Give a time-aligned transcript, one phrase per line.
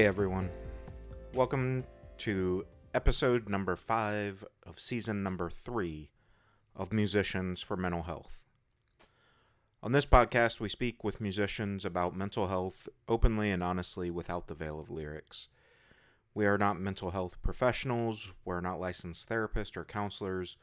[0.00, 0.48] Hey everyone.
[1.34, 1.84] Welcome
[2.20, 2.64] to
[2.94, 6.08] episode number five of season number three
[6.74, 8.40] of Musicians for Mental Health.
[9.82, 14.54] On this podcast, we speak with musicians about mental health openly and honestly without the
[14.54, 15.50] veil of lyrics.
[16.32, 20.56] We are not mental health professionals, we're not licensed therapists or counselors.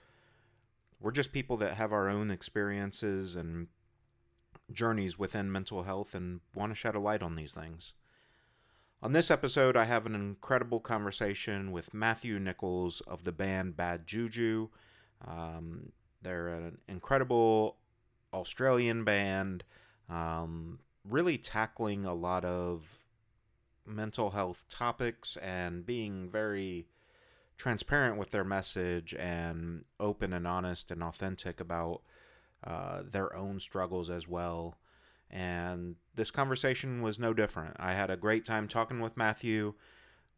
[0.99, 3.67] We're just people that have our own experiences and
[4.73, 7.93] journeys within mental health and want to shed a light on these things.
[8.99, 14.07] On this episode, I have an incredible conversation with Matthew Nichols of the band Bad
[14.07, 14.69] Juju.
[15.25, 15.91] Um,
[16.23, 17.77] they're an incredible
[18.33, 19.63] Australian band,
[20.09, 22.97] um, really tackling a lot of
[23.85, 26.87] mental health topics and being very
[27.55, 32.01] transparent with their message and open and honest and authentic about
[32.63, 34.75] uh, their own struggles as well.
[35.29, 37.77] And this conversation was no different.
[37.79, 39.75] I had a great time talking with Matthew.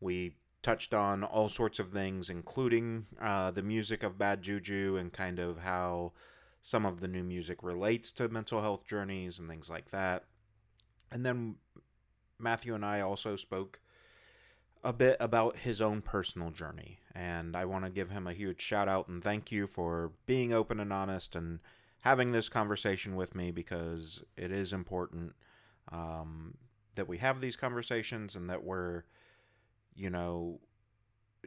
[0.02, 5.12] We touched on all sorts of things, including uh, the music of Bad Juju and
[5.12, 6.12] kind of how
[6.62, 10.26] some of the new music relates to mental health journeys and things like that.
[11.12, 11.56] And then
[12.38, 13.80] Matthew and I also spoke
[14.84, 17.00] a bit about his own personal journey.
[17.16, 20.52] And I want to give him a huge shout out and thank you for being
[20.52, 21.60] open and honest and
[22.02, 25.36] having this conversation with me because it is important
[25.92, 26.56] um,
[26.96, 29.04] that we have these conversations and that we're,
[29.96, 30.60] you know,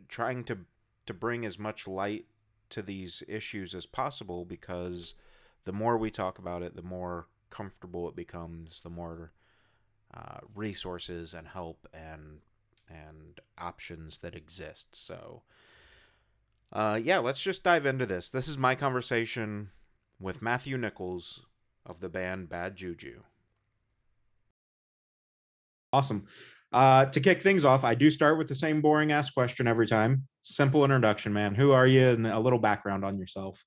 [0.08, 0.58] trying to
[1.06, 2.26] to bring as much light
[2.70, 5.14] to these issues as possible because
[5.64, 9.32] the more we talk about it, the more comfortable it becomes, the more
[10.14, 12.40] uh, resources and help and
[12.88, 14.94] and options that exist.
[14.94, 15.42] So,
[16.72, 18.28] uh, yeah, let's just dive into this.
[18.28, 19.70] This is my conversation
[20.20, 21.46] with Matthew Nichols
[21.86, 23.22] of the band Bad Juju.
[25.92, 26.26] Awesome.
[26.72, 29.86] Uh, to kick things off, I do start with the same boring ass question every
[29.86, 30.26] time.
[30.42, 31.54] Simple introduction, man.
[31.54, 33.62] Who are you, and a little background on yourself.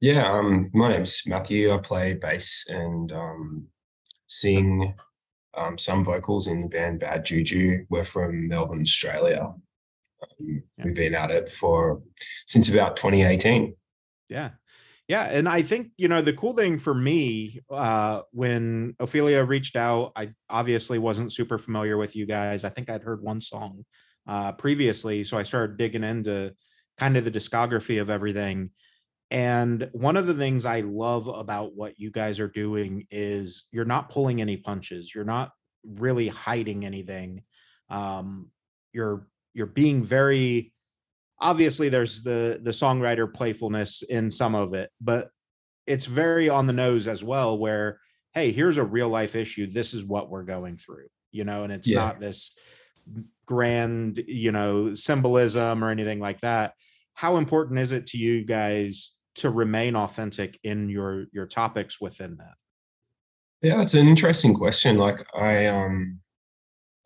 [0.00, 1.72] Yeah, um, my name's Matthew.
[1.72, 3.66] I play bass and um,
[4.26, 4.94] sing
[5.56, 7.84] um, some vocals in the band Bad Juju.
[7.88, 9.54] We're from Melbourne, Australia.
[10.40, 10.84] Um, yeah.
[10.84, 12.02] We've been at it for
[12.46, 13.76] since about 2018.
[14.28, 14.50] Yeah,
[15.08, 19.76] yeah, and I think you know the cool thing for me uh, when Ophelia reached
[19.76, 22.64] out, I obviously wasn't super familiar with you guys.
[22.64, 23.84] I think I'd heard one song
[24.26, 26.54] uh, previously, so I started digging into
[26.98, 28.70] kind of the discography of everything.
[29.30, 33.86] And one of the things I love about what you guys are doing is you're
[33.86, 35.14] not pulling any punches.
[35.14, 35.52] You're not
[35.84, 37.42] really hiding anything.
[37.88, 38.50] Um,
[38.92, 40.72] you're you're being very
[41.42, 45.28] obviously there's the the songwriter playfulness in some of it but
[45.86, 47.98] it's very on the nose as well where
[48.34, 49.66] hey here's a real life issue.
[49.66, 52.00] This is what we're going through you know and it's yeah.
[52.00, 52.56] not this
[53.46, 56.74] grand you know symbolism or anything like that.
[57.14, 62.36] How important is it to you guys to remain authentic in your your topics within
[62.38, 62.54] that?
[63.62, 64.98] Yeah it's an interesting question.
[64.98, 66.20] Like i um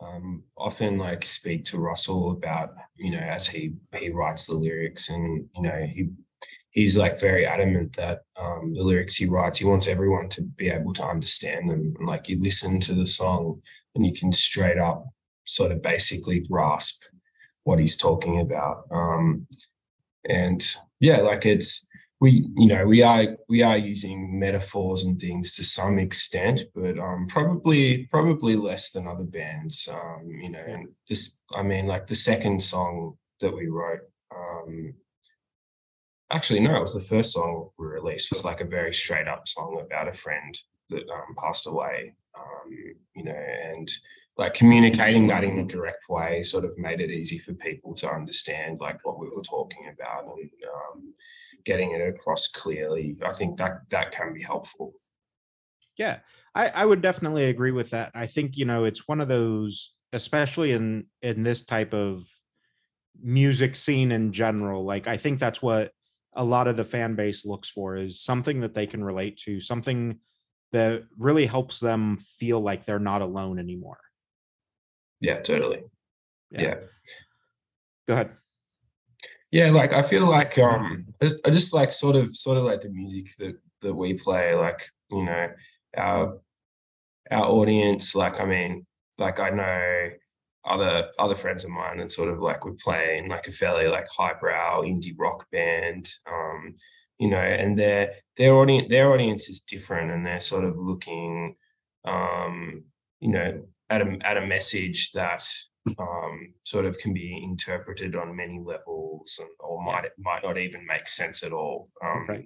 [0.01, 5.09] um, often like speak to Russell about you know as he he writes the lyrics
[5.09, 6.11] and you know he
[6.71, 10.69] he's like very adamant that um, the lyrics he writes he wants everyone to be
[10.69, 11.95] able to understand them.
[11.99, 13.63] And like you listen to the song
[13.95, 15.07] and you can straight up
[15.47, 17.05] sort of basically grasp
[17.65, 18.85] what he's talking about.
[18.91, 19.47] Um,
[20.29, 20.63] and
[21.01, 21.86] yeah like it's
[22.21, 26.99] we you know we are we are using metaphors and things to some extent but
[26.99, 32.07] um probably probably less than other bands um you know and just i mean like
[32.07, 34.01] the second song that we wrote
[34.35, 34.95] um
[36.31, 39.47] actually no it was the first song we released was like a very straight up
[39.47, 40.57] song about a friend
[40.89, 42.71] that um, passed away um
[43.15, 43.91] you know and
[44.39, 48.11] like communicating that in a direct way sort of made it easy for people to
[48.11, 51.15] understand like what we were talking about and um,
[51.65, 53.17] getting it across clearly.
[53.25, 54.93] I think that that can be helpful.
[55.97, 56.19] Yeah.
[56.55, 58.13] I, I would definitely agree with that.
[58.15, 62.25] I think you know it's one of those especially in in this type of
[63.21, 65.91] music scene in general like i think that's what
[66.35, 69.59] a lot of the fan base looks for is something that they can relate to
[69.59, 70.19] something
[70.73, 73.99] that really helps them feel like they're not alone anymore
[75.21, 75.83] yeah, totally.
[76.51, 76.63] Yeah.
[76.63, 76.75] yeah.
[78.07, 78.31] Go ahead.
[79.51, 82.91] Yeah, like I feel like um I just like sort of sort of like the
[82.91, 85.49] music that that we play, like, you know,
[85.97, 86.41] our
[87.31, 88.87] our audience, like I mean,
[89.19, 90.11] like I know
[90.65, 93.87] other other friends of mine and sort of like we play in like a fairly
[93.89, 96.09] like highbrow indie rock band.
[96.31, 96.75] Um,
[97.19, 101.57] you know, and their their audience their audience is different and they're sort of looking
[102.07, 102.85] um,
[103.21, 105.45] you know, at a at a message that
[105.99, 110.87] um, sort of can be interpreted on many levels, and, or might might not even
[110.87, 111.89] make sense at all.
[112.05, 112.45] Um, Right.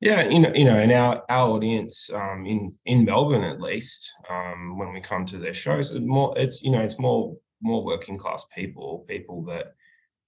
[0.00, 4.12] Yeah, you know, you know, and our our audience um, in in Melbourne at least,
[4.28, 7.84] um, when we come to their shows, it's more it's you know it's more more
[7.84, 9.74] working class people, people that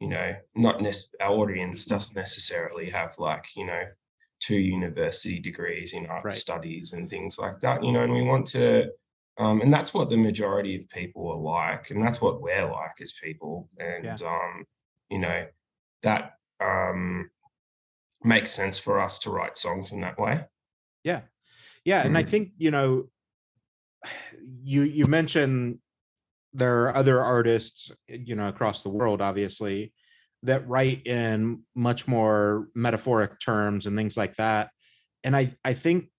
[0.01, 3.83] you know not nec- our audience doesn't necessarily have like you know
[4.41, 6.33] two university degrees in art Right.
[6.33, 7.83] studies and things like that.
[7.83, 8.91] You know, and we want to
[9.39, 13.01] um, and that's what the majority of people are like, and that's what we're like
[13.01, 13.69] as people.
[13.79, 14.65] And um,
[15.11, 15.47] you know,
[16.03, 17.31] that um
[18.25, 20.45] makes sense for us to write songs in that way.
[21.05, 21.23] Yeah.
[21.85, 22.03] Yeah.
[22.03, 22.29] And I Mhm.
[22.29, 23.11] think, you know,
[24.63, 25.79] you you mentioned
[26.53, 29.93] there are other artists, you know, across the world, obviously,
[30.43, 34.71] that write in much more metaphoric terms and things like that.
[35.23, 36.11] And I I think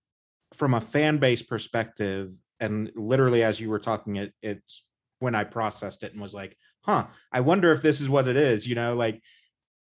[0.53, 4.83] from a fan base perspective, and literally as you were talking, it it's
[5.19, 8.37] when I processed it and was like, huh, I wonder if this is what it
[8.37, 9.21] is, you know, like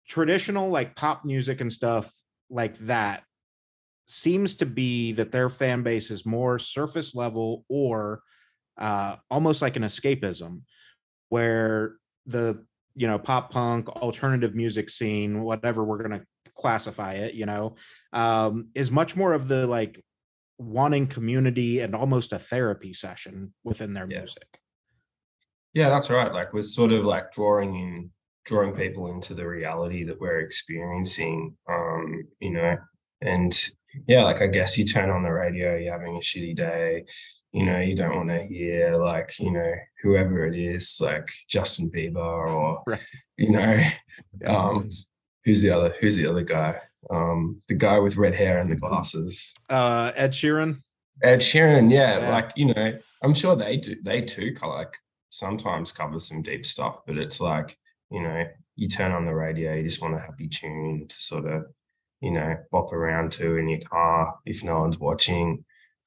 [0.07, 2.13] traditional like pop music and stuff
[2.49, 3.23] like that
[4.07, 8.21] seems to be that their fan base is more surface level or
[8.77, 10.61] uh, almost like an escapism
[11.29, 11.95] where
[12.25, 12.63] the
[12.93, 16.25] you know pop punk alternative music scene whatever we're going to
[16.55, 17.75] classify it you know
[18.13, 20.03] um, is much more of the like
[20.57, 24.19] wanting community and almost a therapy session within their Yeah.
[24.19, 24.59] music
[25.73, 26.31] Yeah, that's right.
[26.33, 28.11] Like we're sort of like drawing in,
[28.45, 31.57] drawing people into the reality that we're experiencing.
[31.69, 32.77] Um, you know,
[33.21, 33.51] and
[34.07, 37.05] yeah, like I guess you turn on the radio, you're having a shitty day.
[37.51, 41.91] You know, you don't want to hear like you know whoever it is, like Justin
[41.93, 42.99] Bieber or Right.
[43.37, 43.83] you know,
[44.45, 44.89] um,
[45.43, 45.93] who's the other?
[45.99, 46.79] Who's the other guy?
[47.09, 49.53] Um, the guy with red hair and the glasses.
[49.69, 50.81] uh ed sheeran
[51.23, 52.29] Ed Sheeran, yeah, Yeah.
[52.31, 53.95] like you know, I'm sure they do.
[54.03, 54.93] They too, like
[55.29, 57.77] sometimes cover some deep stuff, but it's like
[58.11, 61.45] you know, you turn on the radio, you just want a happy tune to sort
[61.45, 61.63] of,
[62.21, 65.63] you know, bop around to in your car if no one's watching.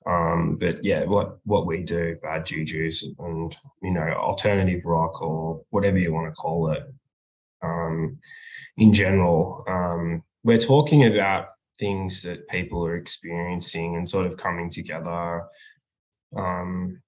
[0.07, 5.63] Um, but yeah, what what we do, bad juju's, and you know, alternative rock or
[5.71, 6.83] whatever you want to call it.
[7.63, 8.19] Um,
[8.77, 11.49] in general, um, we're talking about
[11.79, 15.45] things that people are experiencing and sort of coming together
[16.35, 17.03] um,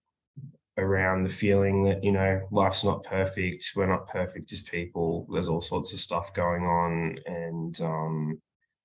[0.76, 5.48] around the feeling that you know life's not perfect we're not perfect as people there's
[5.48, 8.38] all sorts of stuff going on and um,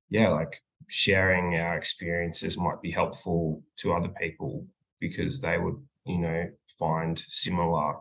[0.08, 4.66] yeah like sharing our experiences might be helpful to other people
[5.02, 5.76] because they would
[6.06, 6.50] you know
[6.80, 7.96] find similar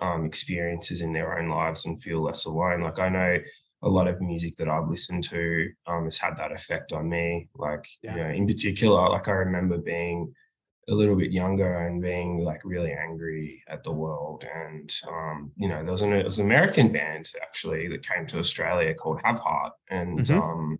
[0.00, 2.80] um, experiences in their own lives and feel less alone.
[2.80, 3.38] Like i know
[3.82, 7.48] a lot of music that I've listened to um, has had that effect on me.
[7.54, 8.16] Like, Yeah.
[8.16, 10.34] you know, in particular, like I remember being
[10.88, 14.44] a little bit younger and being like really angry at the world.
[14.44, 18.26] And, um, you know, there was an, it was an American band actually that came
[18.28, 19.72] to Australia called Have Heart.
[19.90, 20.42] And Mhm.
[20.42, 20.78] um,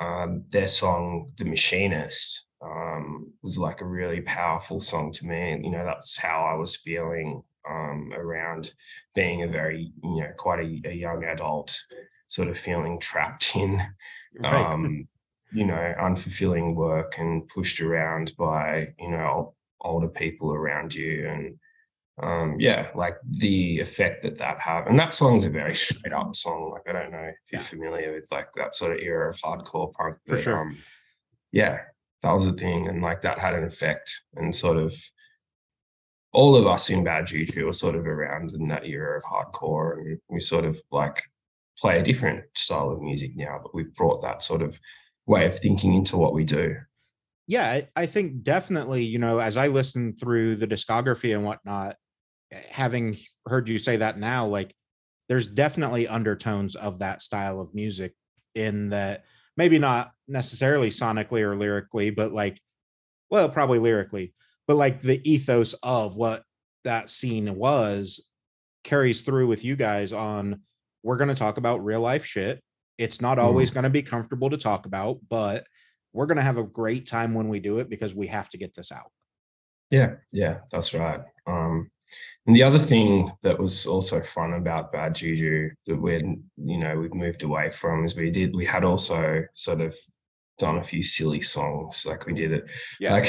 [0.00, 5.52] um, their song, The Machinist, um, was like a really powerful song to me.
[5.52, 8.72] And, you know, that's how I was feeling um, around
[9.14, 11.78] being a very, you know, quite a, a young adult,
[12.28, 13.82] sort of feeling trapped in
[14.38, 15.08] right um,
[15.52, 21.26] you know, unfulfilling work and pushed around by, you know, older people around you.
[21.26, 21.58] And
[22.22, 24.86] um, yeah, like the effect that that have.
[24.86, 26.70] And that song's a very straight up song.
[26.72, 29.92] Like, I don't know if you're familiar with like that sort of era of hardcore
[29.92, 30.16] punk.
[30.26, 30.60] For sure.
[30.60, 30.76] Um,
[31.52, 31.78] yeah,
[32.22, 32.88] that was a thing.
[32.88, 34.94] And like that had an effect and sort of
[36.34, 39.94] all of us in Bad Juju were sort of around in that era of hardcore.
[39.94, 41.22] And we sort of like
[41.80, 44.80] play a different style of music now, but we've brought that sort of
[45.26, 46.76] way of thinking into what we do.
[47.46, 51.96] yeah I, think definitely you know as i listen through the discography and whatnot
[52.50, 54.74] eh, having heard you say that now like
[55.28, 58.14] there's definitely undertones of that style of music
[58.54, 59.24] in that
[59.56, 62.58] maybe not necessarily sonically or lyrically but like
[63.30, 64.34] well probably lyrically
[64.66, 66.42] but like the ethos of what
[66.84, 68.24] that scene was
[68.82, 70.62] carries through with you guys on
[71.08, 72.62] we're going to talk about real life shit
[72.98, 75.64] it's not always going to be comfortable to talk about but
[76.12, 78.58] we're going to have a great time when we do it because we have to
[78.58, 79.10] get this out
[79.90, 81.20] Yeah, yeah, that's right.
[81.46, 81.90] Um,
[82.46, 86.20] and the other thing that was also fun about Bad Juju that we're,
[86.72, 89.94] you know, we've moved away from is we did, we had also sort of
[90.58, 92.04] done a few silly songs.
[92.06, 92.64] Like we did it,
[93.00, 93.28] yeah like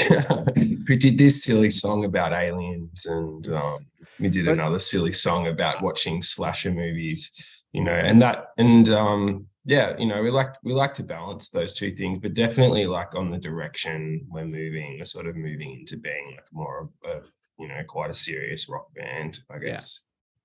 [0.88, 3.78] we did this silly song about aliens and um,
[4.18, 7.32] we did But- another silly song about watching slasher movies,
[7.72, 11.50] you know, and that, and um, yeah, you know, we like we like to balance
[11.50, 15.80] those two things, but definitely like on the direction we're moving, we're sort of moving
[15.80, 20.02] into being like more of you know quite a serious rock band, I guess.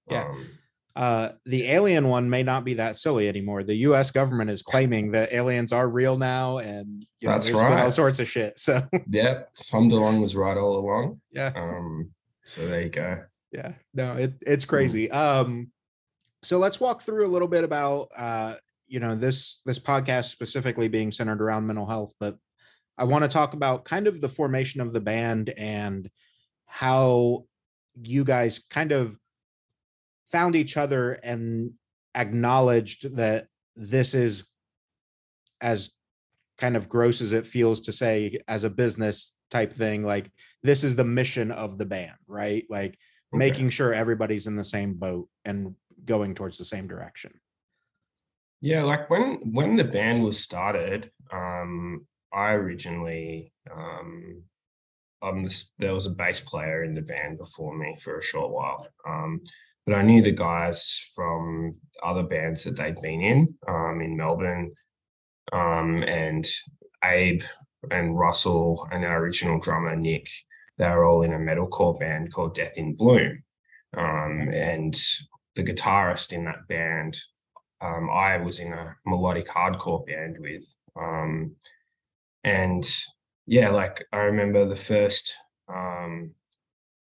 [0.09, 0.25] Yeah.
[0.25, 0.29] yeah.
[0.29, 0.47] Um,
[0.95, 3.63] uh, the alien one may not be that silly anymore.
[3.63, 4.11] The U.S.
[4.11, 8.19] government is claiming that aliens are real now, and you know, that's right, all sorts
[8.19, 8.59] of shit.
[8.59, 11.21] So, yep, Tom DeLonge was right all along.
[11.31, 11.51] Yeah.
[11.55, 12.11] Um.
[12.43, 13.23] So there you go.
[13.51, 13.73] Yeah.
[13.93, 15.07] No, it, it's crazy.
[15.09, 15.15] Mm.
[15.15, 15.71] Um.
[16.45, 18.55] So let's walk through a little bit about uh,
[18.87, 22.37] you know, this this podcast specifically being centered around mental health, but
[22.97, 26.09] I want to talk about kind of the formation of the band and
[26.65, 27.45] how
[27.99, 29.17] you guys kind of
[30.31, 31.71] found each other and
[32.13, 34.47] acknowledged that this is
[35.61, 35.89] as
[36.57, 40.31] kind of gross as it feels to say as a business type thing like
[40.63, 42.97] this is the mission of the band right like
[43.33, 43.37] okay.
[43.37, 45.75] making sure everybody's in the same boat and
[46.05, 47.31] going towards the same direction
[48.61, 54.43] yeah like when when the band was started um i originally um
[55.21, 58.51] um this, there was a bass player in the band before me for a short
[58.51, 59.41] while um
[59.85, 64.71] but I knew the guys from other bands that they'd been in um, in Melbourne,
[65.53, 66.45] um, and
[67.03, 67.43] Abe
[67.91, 70.27] and Russell and our original drummer Nick.
[70.77, 73.43] They were all in a metalcore band called Death in Bloom,
[73.95, 74.95] um, and
[75.55, 77.17] the guitarist in that band,
[77.81, 80.63] um, I was in a melodic hardcore band with,
[80.95, 81.55] um,
[82.43, 82.83] and
[83.47, 85.35] yeah, like I remember the first
[85.67, 86.31] um,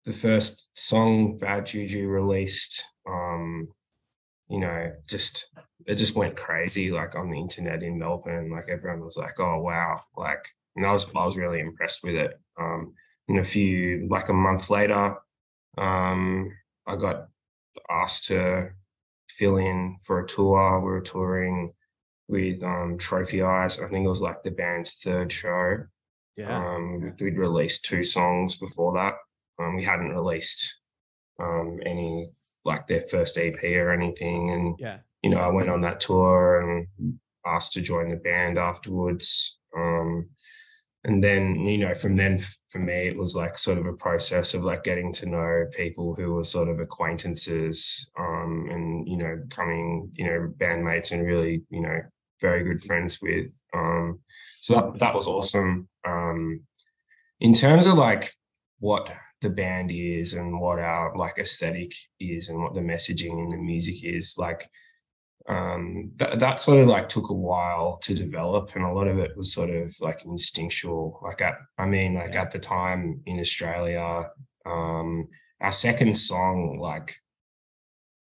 [0.05, 3.67] the first song Bad Juju released, um,
[4.49, 5.47] you know, just
[5.85, 8.51] it just went crazy like on the internet in Melbourne.
[8.51, 10.45] Like everyone was like, "Oh wow!" Like,
[10.75, 12.31] and I was I was really impressed with it.
[12.59, 12.93] Um,
[13.27, 15.15] and a few like a month later,
[15.77, 16.51] um,
[16.87, 17.27] I got
[17.89, 18.69] asked to
[19.29, 20.79] fill in for a tour.
[20.79, 21.71] We were touring
[22.27, 23.81] with um, Trophy Eyes.
[23.81, 25.85] I think it was like the band's third show.
[26.37, 26.57] Yeah.
[26.57, 29.15] Um, we'd released two songs before that.
[29.59, 30.79] Um, we hadn't released
[31.39, 32.29] um, any
[32.63, 36.61] like their first EP or anything, and yeah, you know, I went on that tour
[36.61, 39.59] and asked to join the band afterwards.
[41.03, 42.39] And then you know from then
[42.69, 46.13] for me it was like sort of a process of like getting to know people
[46.13, 51.63] who were sort of acquaintances um, and you know coming you know bandmates and really
[51.71, 52.01] you know
[52.39, 54.19] very good friends with um,
[54.59, 55.87] so that, that was awesome.
[56.05, 56.61] Um,
[57.39, 58.29] in terms of like
[58.79, 63.51] what the band is and what our like aesthetic is and what the messaging and
[63.51, 64.67] the music is like
[65.47, 69.17] um that, that sort of like took a while to develop and a lot of
[69.17, 71.19] it was sort of like instinctual.
[71.23, 72.43] Like at i mean like yeah.
[72.43, 74.29] at the time in australia
[74.65, 75.27] um
[75.59, 77.15] our second song like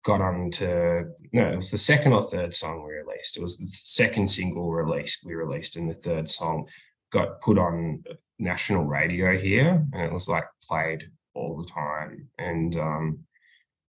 [0.03, 3.37] got on to no it was the second or third song we released.
[3.37, 6.67] It was the second single release we released and the third song
[7.11, 8.03] got put on
[8.39, 12.27] national radio here and it was like played all the time.
[12.37, 13.19] And um,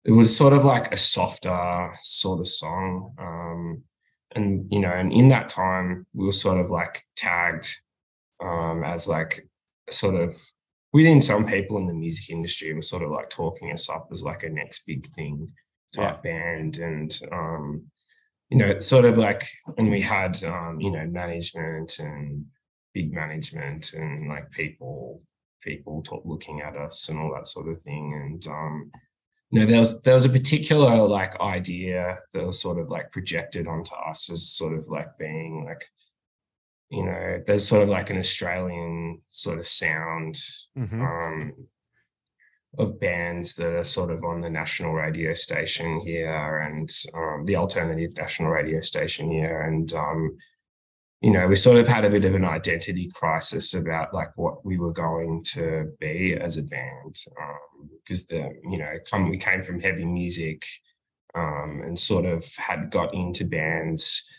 [0.05, 3.83] it was sort of like a softer sort of song um,
[4.35, 7.69] and you know and in that time we were sort of like tagged
[8.41, 9.47] um, as like
[9.89, 10.35] sort of
[10.91, 14.23] within some people in the music industry were sort of like talking us up as
[14.23, 15.47] like a next big thing
[15.93, 16.31] type yeah.
[16.31, 17.83] band and um,
[18.49, 19.43] you know sort of like
[19.77, 22.45] and we had um, you know management and
[22.93, 25.21] big management and like people
[25.61, 28.91] people talk, looking at us and all that sort of thing and um
[29.53, 33.11] you know there was there was a particular like idea that was sort of like
[33.11, 35.85] projected onto us as sort of like being like
[36.89, 40.33] you know there's sort of like an australian sort of sound
[40.75, 41.01] mm-hmm.
[41.01, 41.53] um
[42.79, 47.55] of bands that are sort of on the national radio station here and um, the
[47.55, 50.35] alternative national radio station here and um,
[51.23, 54.65] you know, we sort of had a bit of an identity crisis about like what
[54.65, 57.15] we were going to be as a band,
[58.03, 60.65] because um, the you know, come we came from heavy music,
[61.33, 64.29] um, and sort of had got into bands,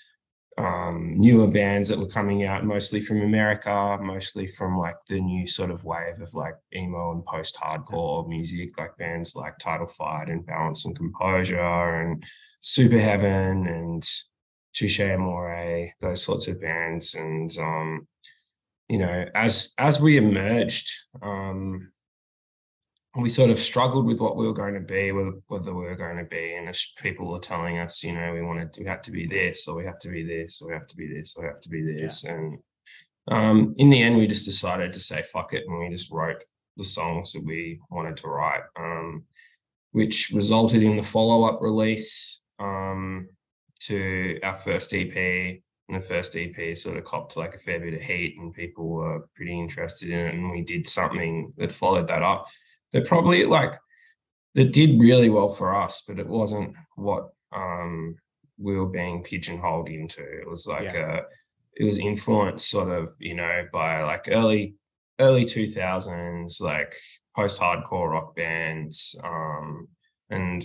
[0.59, 5.47] um, newer bands that were coming out, mostly from America, mostly from like the new
[5.47, 10.45] sort of wave of like emo and post-hardcore music, like bands like Title Fight and
[10.45, 12.23] Balance and Composure and
[12.62, 14.07] Superheaven and
[14.75, 17.14] Touche Amore, those sorts of bands.
[17.14, 18.07] And um,
[18.88, 20.90] you know, as as we emerged,
[21.23, 21.93] um,
[23.16, 26.19] we sort of struggled with what we were going to be, whether we were going
[26.19, 29.12] to be, and as people were telling us, you know, we wanted we had to
[29.12, 31.43] be this, or we have to be this, or we have to be this, or
[31.45, 32.33] we have to be this, yeah.
[32.33, 32.59] and
[33.28, 36.43] um, in the end, we just decided to say fuck it, and we just wrote
[36.76, 39.25] the songs that we wanted to write, um,
[39.93, 42.43] which resulted in the follow up release.
[42.59, 43.28] Um,
[43.87, 47.95] to our first EP, and the first EP sort of copped like a fair bit
[47.95, 50.35] of heat, and people were pretty interested in it.
[50.35, 52.49] And we did something that followed that up.
[52.93, 53.75] That probably like
[54.55, 58.17] that did really well for us, but it wasn't what um,
[58.59, 60.23] we were being pigeonholed into.
[60.23, 61.19] It was like yeah.
[61.19, 61.23] a,
[61.75, 64.76] it was influenced sort of, you know, by like early
[65.21, 66.95] early 2000s, like
[67.35, 69.19] post hardcore rock bands.
[69.23, 69.88] Um,
[70.31, 70.64] and,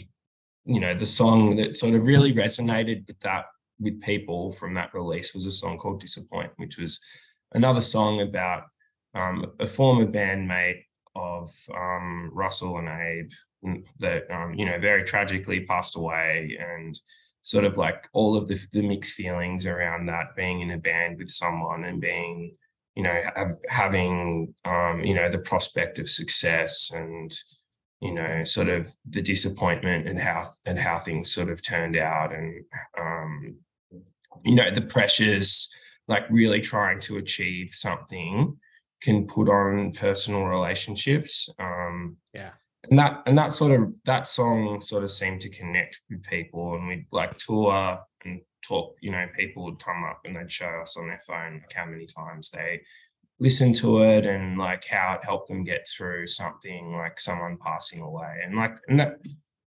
[0.69, 3.45] you know, the song that sort of really resonated with that,
[3.79, 6.99] with people from that release was a song called Disappoint, which was
[7.53, 8.63] another song about
[9.15, 10.83] um, a former bandmate
[11.15, 13.31] of um, Russell and Abe
[13.99, 16.99] that, um, you know, very tragically passed away and
[17.41, 21.17] sort of like all of the, the mixed feelings around that being in a band
[21.17, 22.55] with someone and being
[22.95, 27.31] you know have, having um, you know the prospect of success and
[28.01, 32.33] you know sort of the disappointment and how and how things sort of turned out
[32.33, 32.63] and
[32.97, 33.55] um,
[34.45, 35.73] you know the pressures
[36.07, 38.57] like really trying to achieve something
[39.01, 42.51] can put on personal relationships um, yeah.
[42.89, 46.75] and that and that sort of that song sort of seemed to connect with people
[46.75, 50.79] and we'd like tour and talk you know people would come up and they'd show
[50.81, 52.81] us on their phone like how many times they
[53.39, 58.01] listened to it and like how it helped them get through something like someone passing
[58.01, 58.39] away.
[58.43, 59.17] And like and that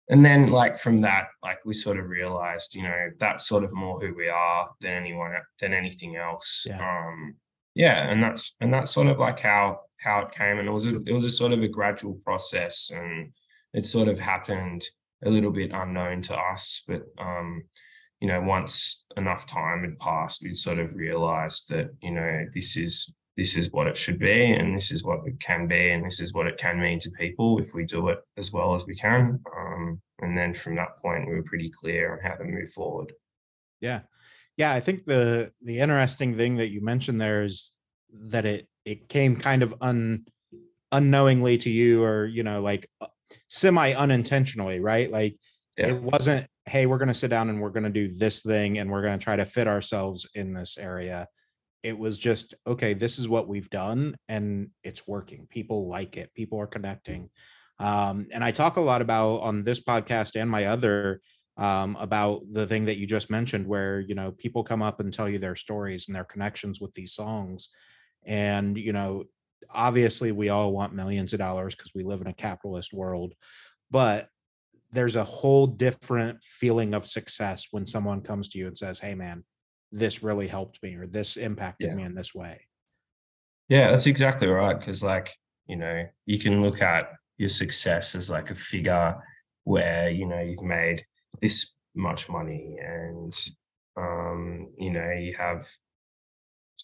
[0.08, 3.72] and then like from that like we sort of realized you know that's sort of
[3.72, 6.66] more who we are than anyone than anything else.
[6.68, 6.80] Yeah.
[6.80, 7.36] um
[7.74, 10.58] yeah and that's and that's sort of like how how it came.
[10.58, 13.32] And it was a, it was a sort of a gradual process and
[13.72, 14.82] it sort of happened
[15.24, 16.82] a little bit unknown to us.
[16.88, 17.62] But um
[18.20, 22.76] you know once enough time had passed we sort of realized that you know this
[22.76, 26.04] is this is what it should be and this is what it can be and
[26.04, 28.84] this is what it can mean to people if we do it as well as
[28.86, 29.40] we can.
[29.56, 33.14] Um, and then from that point we were pretty clear on how to move forward.
[33.80, 34.00] Yeah.
[34.58, 37.72] Yeah i think the the interesting thing that you mentioned there is
[38.12, 40.26] that it it came kind of un
[40.92, 43.06] unknowingly to you or you know like uh,
[43.48, 45.10] semi unintentionally right?
[45.10, 45.38] Like
[45.78, 45.88] yeah.
[45.88, 48.76] it wasn't hey we're going to sit down and we're going to do this thing
[48.76, 51.26] and we're going to try to fit ourselves in this area
[51.82, 55.46] it was just okay this is what we've done and it's working.
[55.48, 56.32] People like it.
[56.34, 57.30] People are connecting.
[57.78, 61.22] Um, and i talk a lot about on this podcast and my other
[61.56, 65.12] um, about the thing that you just mentioned where you know people come up and
[65.12, 67.70] tell you their stories and their connections with these songs.
[68.24, 69.24] And you know
[69.68, 73.34] obviously we all want millions of dollars because we live in a capitalist world
[73.90, 74.28] but
[74.92, 79.14] there's a whole different feeling of success when someone comes to you and says hey
[79.14, 79.44] man
[79.92, 81.94] this really helped me or this impacted yeah.
[81.94, 82.60] me in this way
[83.68, 85.30] yeah that's exactly right because like
[85.66, 89.16] you know you can look at your success as like a figure
[89.64, 91.04] where you know you've made
[91.40, 93.34] this much money and
[93.96, 95.66] um you know you have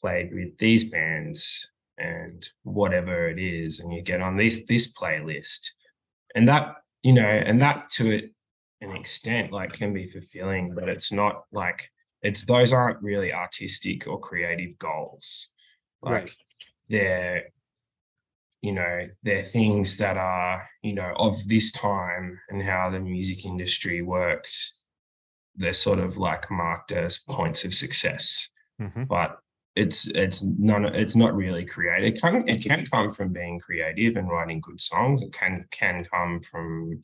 [0.00, 5.70] played with these bands and whatever it is and you get on this this playlist
[6.34, 8.30] and that you know and that to it
[8.80, 11.90] an extent like can be fulfilling but it's not like
[12.22, 15.50] it's those aren't really artistic or creative goals
[16.02, 16.30] like right.
[16.88, 17.44] they're
[18.62, 23.44] you know they're things that are you know of this time and how the music
[23.44, 24.80] industry works
[25.54, 28.48] they're sort of like marked as points of success
[28.80, 29.04] mm-hmm.
[29.04, 29.38] but
[29.76, 32.08] it's it's none it's not really creative.
[32.08, 35.22] It can it can come from being creative and writing good songs.
[35.22, 37.02] It can can come from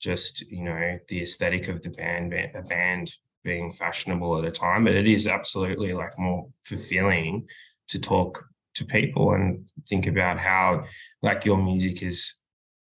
[0.00, 3.12] just you know the aesthetic of the band a band
[3.44, 4.84] being fashionable at a time.
[4.84, 7.48] But it is absolutely like more fulfilling
[7.88, 10.84] to talk to people and think about how
[11.22, 12.42] like your music has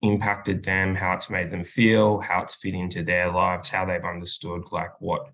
[0.02, 4.04] impacted them, how it's made them feel, how it's fit into their lives, how they've
[4.04, 5.26] understood like what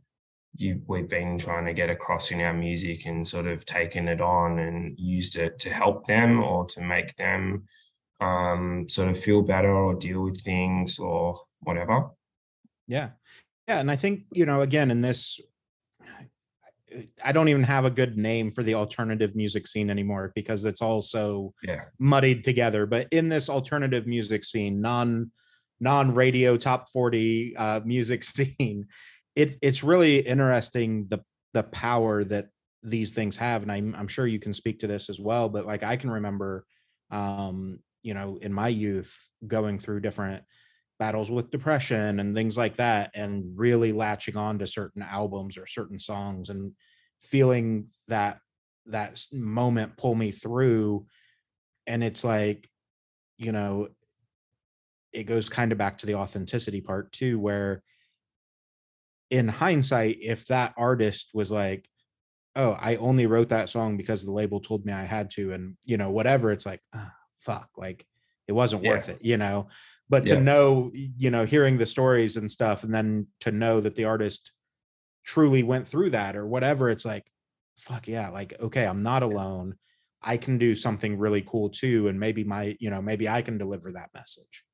[0.59, 4.21] you we've been trying to get across in our music and sort of taken it
[4.21, 7.65] on and used it to help them or to make them
[8.21, 12.11] um, sort of feel better or deal with things or whatever.
[12.87, 13.11] Yeah.
[13.69, 13.81] Yeah.
[13.81, 15.41] And I think, you know, again, in this,
[17.23, 20.81] I don't even have a good name for the alternative music scene anymore because it's
[20.81, 21.85] all so yeah.
[21.99, 22.87] muddied together.
[22.87, 25.31] But in this alternative music scene, non
[25.81, 28.87] non radio top 40 uh, music scene,
[29.37, 31.21] it it's really interesting the
[31.53, 32.49] the power that
[32.83, 35.67] these things have and I'm, I'm sure you can speak to this as well but
[35.67, 36.65] like i can remember
[37.11, 40.43] um you know in my youth going through different
[40.99, 45.67] battles with depression and things like that and really latching on to certain albums or
[45.67, 46.73] certain songs and
[47.21, 48.41] feeling that
[48.87, 51.07] that moment pull me through
[51.87, 52.71] and it's like
[53.39, 53.89] you know
[55.13, 57.83] it goes kind of back to the authenticity part too where
[59.31, 61.89] in hindsight, if that artist was like,
[62.57, 65.77] oh, I only wrote that song because the label told me I had to, and
[65.85, 68.07] you know, whatever, it's like, ah, fuck, like
[68.49, 68.91] it wasn't Yeah.
[68.91, 69.69] worth it, you know.
[70.09, 70.37] But Yeah.
[70.37, 74.05] to know, you know, hearing the stories and stuff, and then to know that the
[74.05, 74.53] artist
[75.25, 77.25] truly went through that or whatever, it's like,
[77.77, 79.77] fuck yeah, like, okay, I'm not alone.
[80.23, 82.09] I can do something really cool too.
[82.09, 84.65] And maybe my, you know, maybe I can deliver that message.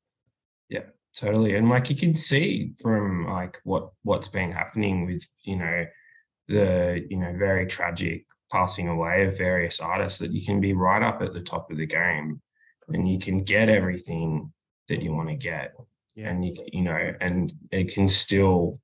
[0.68, 5.56] Yeah, totally and like you can see from like what what's been happening with you
[5.56, 5.84] know
[6.48, 11.02] the you know very tragic passing away of various artists that you can be right
[11.02, 12.40] up at the top of the game
[12.88, 14.52] and you can get everything
[14.88, 15.74] that you want to get.
[16.14, 16.28] Yeah.
[16.28, 18.78] and you you know and it can still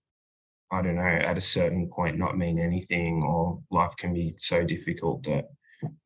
[0.73, 4.65] i don't know at a certain point not mean anything or life can be so
[4.65, 5.45] difficult that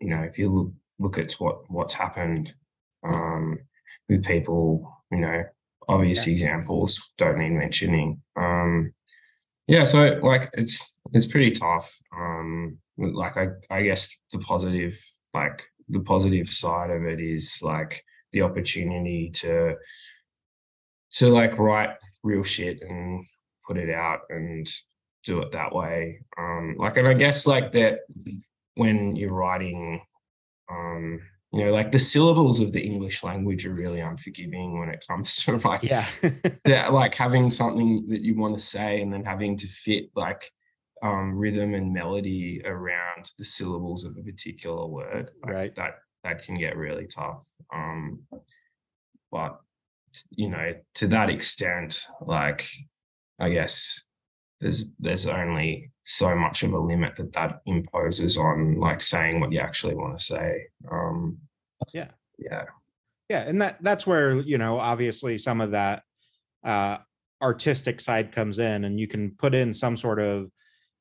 [0.00, 2.52] you know if you look look at what what's happened
[3.04, 3.56] um
[4.08, 5.44] with people you know
[5.88, 8.20] obvious examples don't need mentioning.
[8.36, 8.92] Um
[9.66, 12.00] yeah so like it's it's pretty tough.
[12.16, 14.98] Um like i i guess the positive
[15.34, 19.76] like the positive side of it is like the opportunity to
[21.12, 21.90] to like write
[22.22, 23.24] real shit and
[23.66, 24.66] put it out and
[25.24, 28.00] do it that way um like and i guess like that
[28.76, 30.00] when you're writing
[30.70, 31.20] um
[31.52, 35.36] you know like the syllables of the english language are really unforgiving when it comes
[35.44, 36.06] to like Yeah.
[36.64, 40.50] that like having something that you want to say and then having to fit like
[41.02, 45.74] um rhythm and melody around the syllables of a particular word like, Right.
[45.74, 48.20] that that can get really tough um
[49.30, 49.58] but
[50.30, 52.66] you know to that extent like
[53.40, 54.04] i guess
[54.60, 59.52] there's there's only so much of a limit that that imposes on like saying what
[59.52, 61.38] you actually want to say um
[61.92, 62.08] Yeah.
[62.38, 62.64] yeah
[63.28, 66.02] yeah and that that's where you know obviously some of that
[66.64, 66.98] uh
[67.42, 70.50] artistic side comes in and you can put in some sort of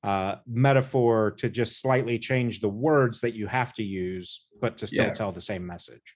[0.03, 4.87] uh metaphor to just slightly change the words that you have to use but to
[4.87, 5.13] still Yeah.
[5.13, 6.15] tell the same message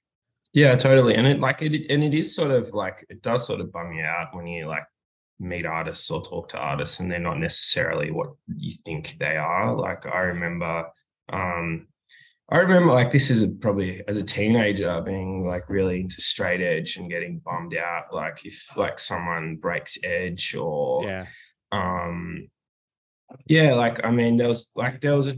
[0.54, 1.16] Yeah, totally.
[1.16, 3.92] And it like it and it is sort of like it does sort of bum
[3.92, 4.88] you out when you like
[5.38, 8.30] meet artists or talk to artists and they're not necessarily what
[8.66, 9.76] you think they are.
[9.76, 10.86] Like I remember
[11.40, 11.88] um
[12.48, 16.62] I remember like this is a, probably as a teenager being like really into straight
[16.62, 21.26] edge and getting bummed out like if like someone breaks edge or yeah
[21.72, 22.48] um
[23.48, 25.36] yeah like i mean there was like there was a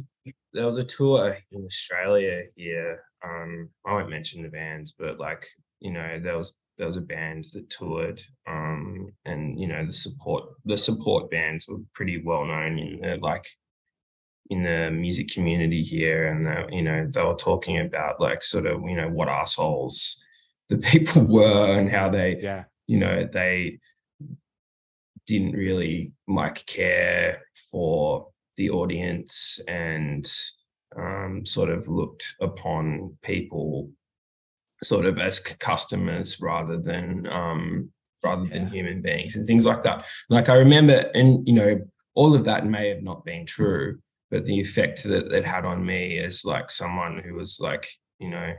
[0.53, 5.45] there was a tour in australia here um i won't mention the bands but like
[5.79, 9.93] you know there was there was a band that toured um and you know the
[9.93, 13.45] support the support bands were pretty well known in the like
[14.49, 18.65] in the music community here and they, you know they were talking about like sort
[18.65, 20.23] of you know what assholes
[20.69, 22.63] the people were and how they yeah.
[22.87, 23.79] you know they
[25.25, 28.27] didn't really like care for
[28.57, 30.29] the audience and
[30.97, 33.89] um, sort of looked upon people
[34.83, 37.89] sort of as customers rather than um,
[38.23, 40.05] rather than human beings and things like that.
[40.29, 41.79] Like I remember, and you know,
[42.15, 43.99] all of that may have not been true,
[44.31, 47.87] but the effect that it had on me as like someone who was like,
[48.19, 48.53] you know,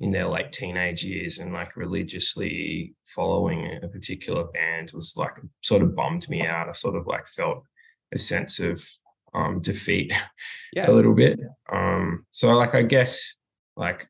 [0.00, 5.82] in their late teenage years and like religiously following a particular band was like sort
[5.82, 6.68] of bummed me out.
[6.68, 7.64] I sort of like felt
[8.12, 8.84] a sense of
[9.34, 10.12] um, defeat
[10.72, 11.38] yeah a little bit.
[11.72, 13.40] Um, so like I guess
[13.76, 14.08] like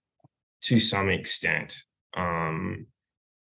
[0.63, 1.77] to some extent,
[2.17, 2.87] um,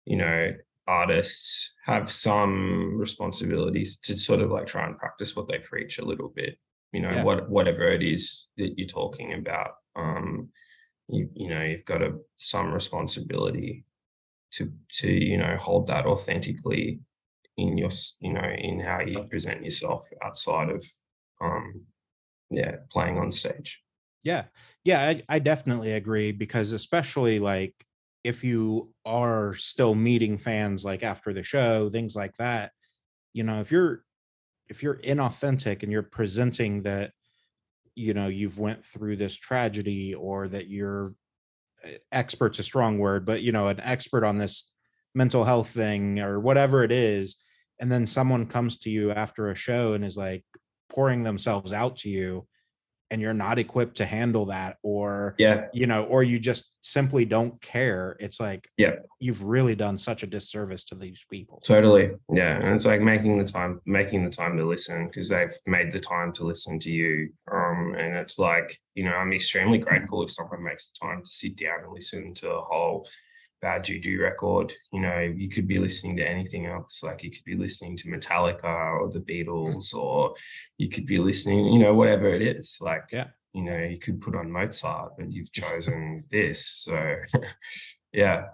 [0.05, 0.53] you know,
[0.87, 6.05] artists have some responsibilities to sort of like try and practice what they preach a
[6.05, 6.57] little bit.
[6.91, 7.23] You know, Yeah.
[7.23, 9.71] what whatever it is that you're talking about.
[9.95, 10.49] Um,
[11.07, 13.85] you you know, you've got a some responsibility
[14.51, 16.99] to to you know hold that authentically
[17.61, 17.89] in your
[18.21, 20.85] you know in how you present yourself outside of
[21.41, 21.85] um
[22.49, 23.81] yeah playing on stage
[24.23, 24.45] Yeah.
[24.83, 27.73] Yeah, I, I definitely agree because especially like
[28.23, 32.71] if you are still meeting fans like after the show, things like that,
[33.33, 34.03] you know, if you're
[34.67, 37.11] if you're inauthentic and you're presenting that
[37.95, 41.13] you know you've went through this tragedy or that you're
[41.85, 44.71] uh, expert's a strong word, but you know, an expert on this
[45.15, 47.37] mental health thing or whatever it is,
[47.79, 50.43] and then someone comes to you after a show and is like
[50.89, 52.47] pouring themselves out to you
[53.11, 55.65] and you're not equipped to handle that or yeah.
[55.73, 58.95] you know or you just simply don't care it's like Yeah.
[59.19, 61.59] you've really done such a disservice to these people.
[61.65, 62.11] Totally.
[62.31, 65.91] Yeah and it's like making the time making the time to listen because they've made
[65.91, 70.23] the time to listen to you um and it's like you know i'm extremely grateful
[70.23, 73.07] if someone makes the time to sit down and listen to a whole
[73.61, 74.73] Bad Juju record.
[74.91, 77.03] You know, you could be listening to anything else.
[77.03, 79.25] Like you could be listening to Metallica or the hmm.
[79.25, 80.35] Beatles, or
[80.77, 82.77] you could be listening, you know, whatever it is.
[82.81, 83.27] Like, yeah.
[83.53, 86.65] you know, you could put on Mozart, but you've chosen this.
[86.65, 87.15] So,
[88.13, 88.45] yeah.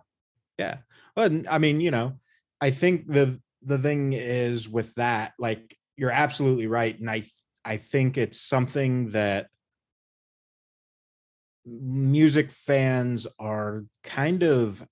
[0.58, 0.78] Yeah.
[1.16, 2.20] Well, I mean, you know,
[2.60, 7.24] I think the the thing is with that, like you're absolutely right, and I
[7.64, 9.48] I think it's something that
[11.66, 14.86] music fans are kind of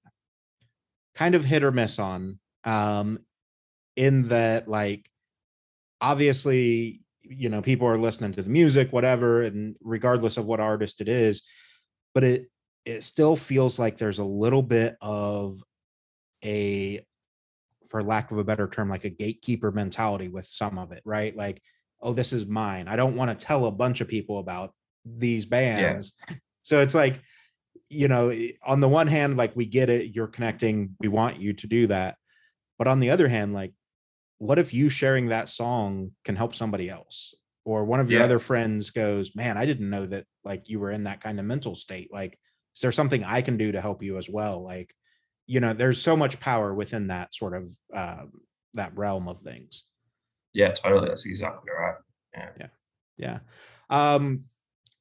[1.15, 3.19] kind of hit or miss on um
[3.95, 5.09] in that like
[6.01, 11.01] obviously you know people are listening to the music whatever and regardless of what artist
[11.01, 11.43] it is
[12.13, 12.47] but it
[12.85, 15.61] it still feels like there's a little bit of
[16.43, 17.05] a
[17.89, 21.35] for lack of a better term like a gatekeeper mentality with some of it right?
[21.35, 21.61] Like
[22.01, 22.87] oh this is mine.
[22.87, 24.73] I don't want to tell a bunch of people about
[25.05, 26.15] these bands.
[26.29, 26.35] Yeah.
[26.63, 27.21] so it's like
[27.93, 28.31] you know
[28.65, 31.87] on the one hand like we get it you're connecting we want you to do
[31.87, 32.17] that.
[32.77, 33.73] But on the other hand like
[34.39, 37.33] what if you sharing that song can help somebody else?
[37.65, 38.25] Or one of your yeah.
[38.25, 41.45] other friends goes man i didn't know that like you were in that kind of
[41.45, 42.11] mental state.
[42.11, 42.37] Like
[42.75, 44.63] is there something i can do to help you as well?
[44.63, 44.93] Like
[45.45, 48.25] you know there's so much power within that sort of uh,
[48.73, 49.83] that realm of things.
[50.53, 51.95] Yeah totally that's exactly right.
[52.33, 52.49] Yeah.
[52.59, 52.67] Yeah.
[53.17, 53.39] Yeah.
[53.89, 54.45] Um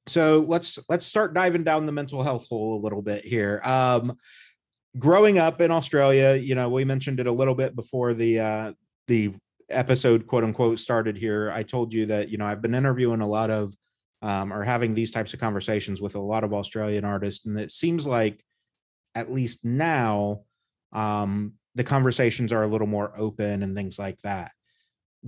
[0.06, 3.60] so let's let's start diving down the mental health hole a little bit here.
[3.64, 4.16] Um
[4.98, 8.72] growing up in australia you know we mentioned it a little bit before the uh
[9.06, 9.32] the
[9.70, 11.50] episode quote unquote started here.
[11.50, 13.74] I told you that you know i've been interviewing a lot of
[14.20, 17.72] um, or having these types of conversations with a lot of australian artists and it
[17.72, 18.44] seems like
[19.14, 20.42] at least now
[20.92, 24.52] um, the conversations are a little more open and things like that.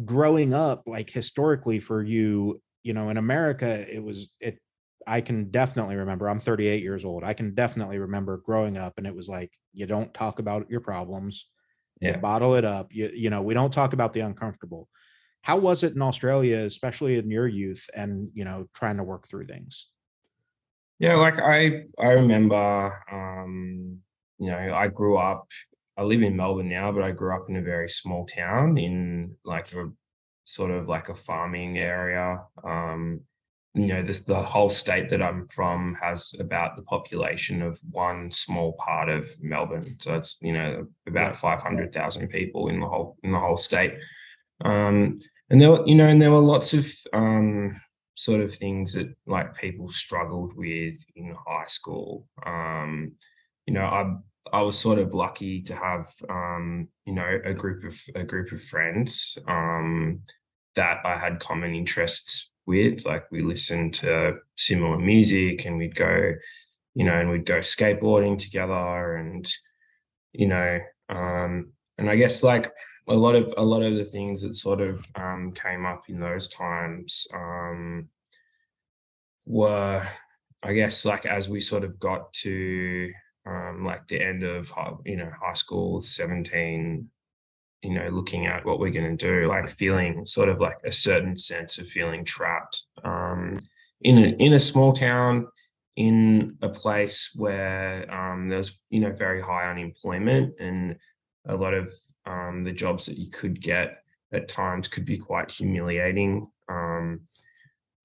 [0.05, 4.59] Growing up like historically for you you know in america it was it
[5.07, 9.07] i can definitely remember i'm 38 years old i can definitely remember growing up and
[9.07, 11.47] it was like you don't talk about your problems
[12.01, 12.15] yeah.
[12.15, 14.89] you bottle it up you you know we don't talk about the uncomfortable
[15.43, 19.27] how was it in australia especially in your youth and you know trying to work
[19.29, 19.89] through things
[21.01, 23.99] yeah, like I I remember um,
[24.39, 25.49] you know, I grew up
[25.97, 29.37] I live in Melbourne now, but I grew up in a very small town in
[29.45, 29.91] like a
[30.45, 32.41] sort of like a farming area.
[32.65, 33.21] Um,
[33.75, 38.31] you know, this the whole state that I'm from has about the population of one
[38.31, 39.97] small part of Melbourne.
[40.01, 43.95] So it's, you know, about 500,000 people in the whole in the whole state.
[44.65, 45.19] Um,
[45.51, 47.81] and there were, you know, and there were lots of um,
[48.15, 52.29] sort of things that like people struggled with in high school.
[52.47, 53.13] Um,
[53.67, 54.15] you know, I
[54.53, 58.53] I was sort of lucky to have um, you know a group of a group
[58.53, 60.21] of friends um,
[60.77, 63.05] that I had common interests with.
[63.05, 66.35] Like we listened to similar music, and we'd go,
[66.95, 69.47] you know, and we'd go skateboarding together, and
[70.33, 72.73] you know, um, and I guess like
[73.09, 76.21] a lot of a lot of the things that sort of um, came up in
[76.21, 78.09] those times um,
[79.47, 80.03] were,
[80.63, 83.13] I guess, like as we sort of got to
[83.47, 84.73] um, like the end of
[85.05, 87.11] you know high school, seventeen,
[87.85, 90.91] you know, looking at what we're going to do, like feeling sort of like a
[90.91, 93.59] certain sense of feeling trapped um,
[94.01, 95.47] in a in a small town
[95.97, 100.97] in a place where um, there's you know very high unemployment and
[101.47, 101.89] a lot of
[102.25, 103.99] um, the jobs that you could get
[104.33, 106.51] at times could be quite humiliating.
[106.71, 107.21] Um,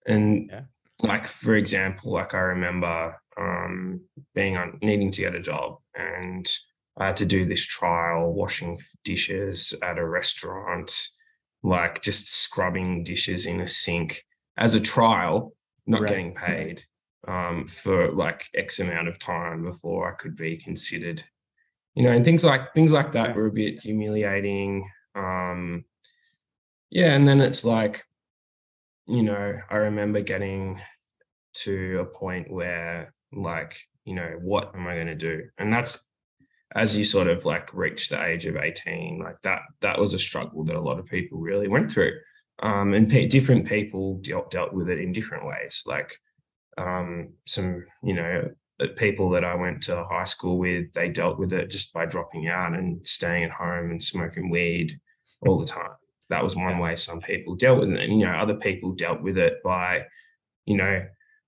[0.06, 0.62] and yeah.
[1.04, 4.02] like for example, like I remember um,
[4.36, 6.46] being on needing to get a job and
[7.00, 10.92] I had to do this trial washing dishes at a restaurant,
[11.64, 14.26] like just scrubbing dishes in a sink
[14.58, 15.54] as a trial,
[15.88, 16.10] not right.
[16.10, 16.84] getting paid
[17.28, 21.24] um, for like X amount of time before I could be considered
[21.96, 24.90] you know, and things like things like that were a bit humiliating.
[25.16, 25.84] Um,
[26.90, 28.04] yeah, and then it's like,
[29.06, 30.80] you know, I remember getting
[31.56, 35.50] to a point where like, you know, what am I going to do?
[35.58, 36.09] And that's
[36.76, 40.20] as you sort of like reach the age of 18, like that, that was a
[40.20, 42.14] struggle that a lot of people really went through.
[42.62, 45.84] Um, and pe- different people dealt, dealt with it in different ways.
[45.88, 46.12] Like
[46.78, 48.50] um, some, you know,
[48.96, 52.48] people that I went to high school with, they dealt with it just by dropping
[52.48, 55.00] out and staying at home and smoking weed
[55.42, 55.92] all the time.
[56.30, 58.00] That was one way some people dealt with it.
[58.00, 60.06] And, you know, other people dealt with it by,
[60.66, 61.06] you know,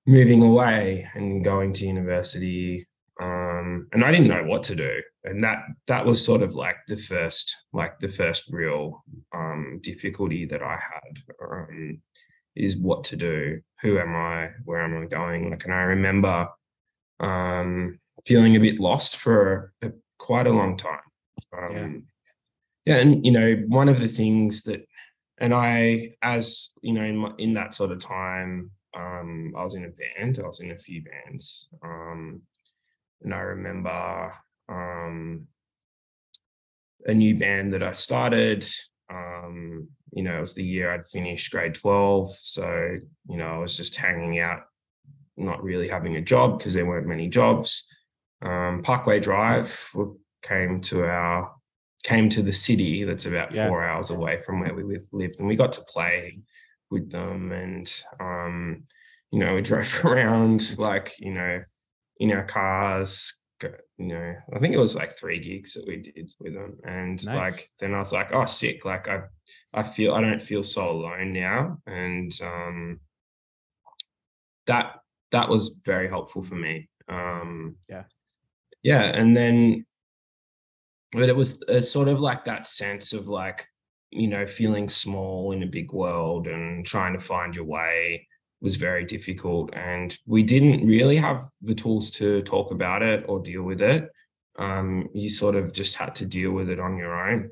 [0.07, 2.87] moving away and going to university.
[3.21, 5.01] Um, and I didn't know what to do.
[5.23, 9.03] And that that was sort of like the first, like the first real
[9.33, 11.35] um, difficulty that I had.
[11.43, 12.01] Um,
[12.55, 13.61] is what to do.
[13.81, 14.49] Who am I?
[14.65, 15.49] Where am I going?
[15.49, 16.49] Like, and I remember
[17.19, 20.99] um, feeling a bit lost for a, quite a long time.
[21.57, 22.05] Um,
[22.85, 22.95] yeah.
[22.95, 24.85] yeah, and you know, one of the things that,
[25.39, 29.75] and I, as you know, in my, in that sort of time, um, I was
[29.75, 30.39] in a band.
[30.39, 32.41] I was in a few bands, um,
[33.21, 34.33] and I remember
[34.71, 35.47] um,
[37.05, 38.65] a new band that I started.
[39.09, 42.33] Um, you know, it was the year I'd finished grade 12.
[42.35, 42.97] So,
[43.29, 44.61] you know, I was just hanging out,
[45.37, 47.87] not really having a job because there weren't many jobs.
[48.41, 49.93] Um, Parkway Drive
[50.41, 51.53] came to our
[52.03, 53.67] came to the city that's about yeah.
[53.67, 56.39] four hours away from where we lived and we got to play
[56.89, 58.83] with them and um,
[59.29, 61.61] you know we drove around like you know
[62.17, 63.40] in our cars
[63.97, 66.77] you know, I think it was like three gigs that we did with them.
[66.83, 67.35] And nice.
[67.35, 68.85] like then I was like, oh sick.
[68.85, 69.23] Like I
[69.73, 71.77] I feel I don't feel so alone now.
[71.85, 72.99] And um
[74.67, 74.95] that
[75.31, 76.89] that was very helpful for me.
[77.07, 78.03] Um yeah.
[78.83, 79.03] Yeah.
[79.03, 79.85] And then
[81.13, 83.67] but it was sort of like that sense of like,
[84.11, 88.27] you know, feeling small in a big world and trying to find your way
[88.61, 89.73] was very difficult.
[89.73, 94.09] And we didn't really have the tools to talk about it or deal with it.
[94.57, 97.49] Um, you sort of just had to deal with it on your own.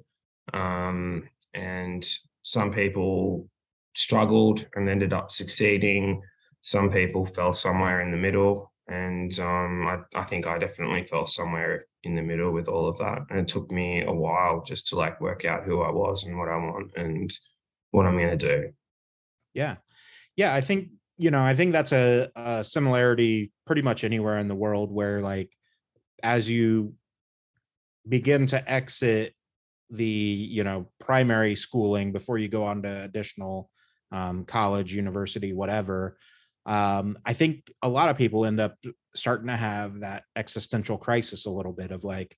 [0.53, 2.07] Um, and
[2.43, 3.49] some people
[3.95, 6.21] struggled and ended up succeeding.
[6.61, 8.71] Some people fell somewhere in the middle.
[8.87, 12.97] And um, I, I think I definitely fell somewhere in the middle with all of
[12.97, 13.19] that.
[13.29, 16.37] And it took me a while just to like work out who I was and
[16.37, 17.31] what I want and
[17.91, 18.71] what I'm going to do.
[19.53, 19.75] Yeah.
[20.35, 20.53] Yeah.
[20.53, 24.55] I think you know, I think that's a, a similarity pretty much anywhere in the
[24.55, 25.51] world where, like,
[26.23, 26.95] as you
[28.07, 29.35] begin to exit
[29.89, 33.69] the you know primary schooling before you go on to additional
[34.11, 36.17] um, college university whatever
[36.65, 38.75] um, i think a lot of people end up
[39.15, 42.37] starting to have that existential crisis a little bit of like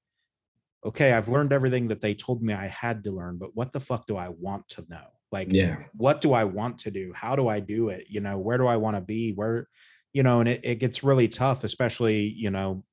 [0.86, 3.80] okay i've learned everything that they told me i had to learn but what the
[3.80, 5.84] fuck do i want to know like yeah.
[5.96, 7.14] what do i want to do?
[7.16, 8.06] How do i do it?
[8.10, 9.32] You know where do i want to be?
[9.34, 9.68] Where
[10.14, 12.84] you know and it, it gets really tough especially you know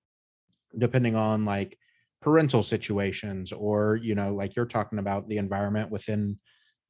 [0.76, 1.76] depending on like
[2.20, 6.38] parental situations or you know like you're talking about the environment within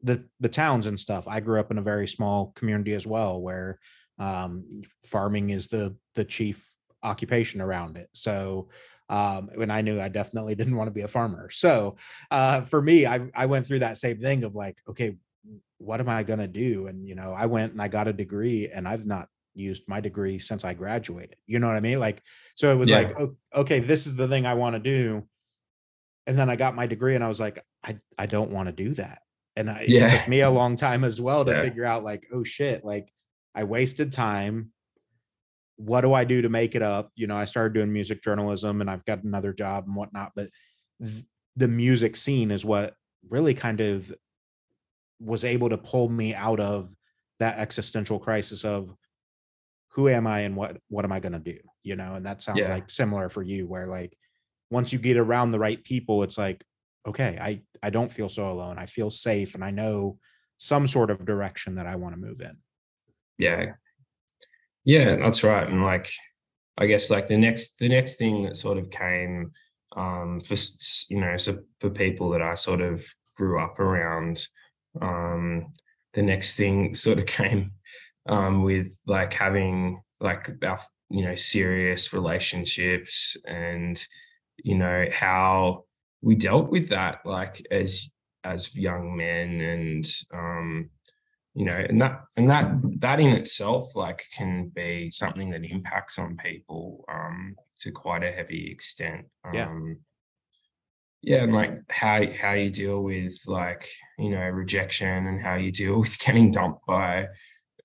[0.03, 1.27] the the towns and stuff.
[1.27, 3.79] I grew up in a very small community as well where
[4.19, 8.09] um farming is the the chief occupation around it.
[8.13, 8.69] So
[9.11, 11.51] um, when I knew I definitely didn't want to be a farmer.
[11.51, 11.97] So
[12.31, 15.17] uh, for me, I I went through that same thing of like, okay,
[15.79, 16.87] what am I going to do?
[16.87, 20.01] And, you know, I went and I got a degree and I've not used my
[20.01, 21.37] degree since I graduated.
[21.47, 22.01] You know what I mean?
[22.01, 22.23] Like,
[22.55, 22.99] so it was yeah.
[22.99, 23.17] like,
[23.55, 25.25] okay, this is the thing I want to do.
[26.27, 28.73] And then I got my degree and I was like, I, I don't want to
[28.73, 29.21] do that.
[29.57, 30.07] And I, yeah.
[30.07, 31.63] it took me a long time as well to yeah.
[31.63, 33.13] figure out like, oh shit, like
[33.55, 34.73] I wasted time.
[35.77, 37.13] What do I do to make it up?
[37.15, 40.49] You know, I started doing music journalism and I've got another job and whatnot, but
[41.01, 41.25] th-
[41.57, 42.95] the music scene is what
[43.29, 44.13] really kind of
[45.21, 46.93] was able to pull me out of
[47.39, 48.95] that existential crisis of
[49.93, 51.59] who am I and what what am I going to do?
[51.83, 52.73] You know, and that sounds yeah.
[52.73, 54.17] like similar for you where like
[54.71, 56.65] once you get around the right people it's like
[57.07, 58.79] okay, I I don't feel so alone.
[58.79, 60.19] I feel safe and I know
[60.59, 62.57] some sort of direction that I want to move in.
[63.39, 63.73] Yeah.
[64.85, 65.69] Yeah, that's right.
[65.69, 66.11] And like
[66.79, 69.53] I guess like the next the next thing that sort of came
[69.97, 70.55] um for
[71.09, 73.05] you know so for people that I sort of
[73.37, 74.47] grew up around
[75.01, 75.73] um,
[76.15, 77.73] the next thing sort of came
[78.29, 80.79] um, with like having like our
[81.11, 84.05] you know serious relationships and
[84.63, 85.85] you know how
[86.21, 88.13] we dealt with that like as
[88.45, 90.91] as young men and um
[91.55, 96.19] you know and that and that that in itself like can be something that impacts
[96.19, 99.95] on people um to quite a heavy extent um yeah
[101.23, 103.85] yeah and like how how you deal with like
[104.19, 107.27] you know rejection and how you deal with getting dumped by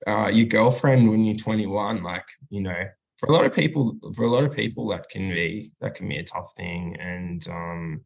[0.05, 2.83] uh, your girlfriend when you're 21 like you know
[3.17, 6.09] for a lot of people for a lot of people that can be that can
[6.09, 8.01] be a tough thing and um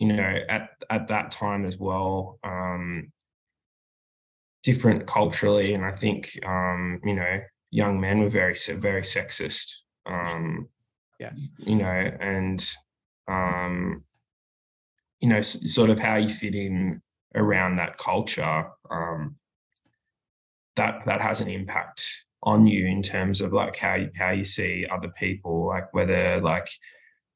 [0.00, 3.12] you know at at that time as well um
[4.64, 7.40] different culturally and i think um you know
[7.70, 10.68] young men were very very sexist um
[11.20, 11.30] yeah.
[11.58, 12.74] you know and
[13.28, 13.96] um
[15.20, 17.02] you know, sort of how you fit in
[17.34, 19.36] around that culture, um,
[20.76, 24.44] that that has an impact on you in terms of like how you, how you
[24.44, 26.68] see other people, like whether like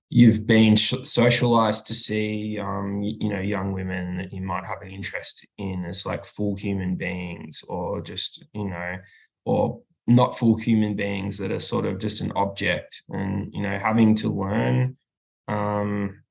[0.08, 4.80] you've been socialized to see, um, you, you know, young women that you might have
[4.80, 8.96] an interest in as like full human beings, or just you know,
[9.44, 13.78] or not full human beings that are sort of just an object, and you know,
[13.78, 14.96] having to learn
[15.48, 16.22] um,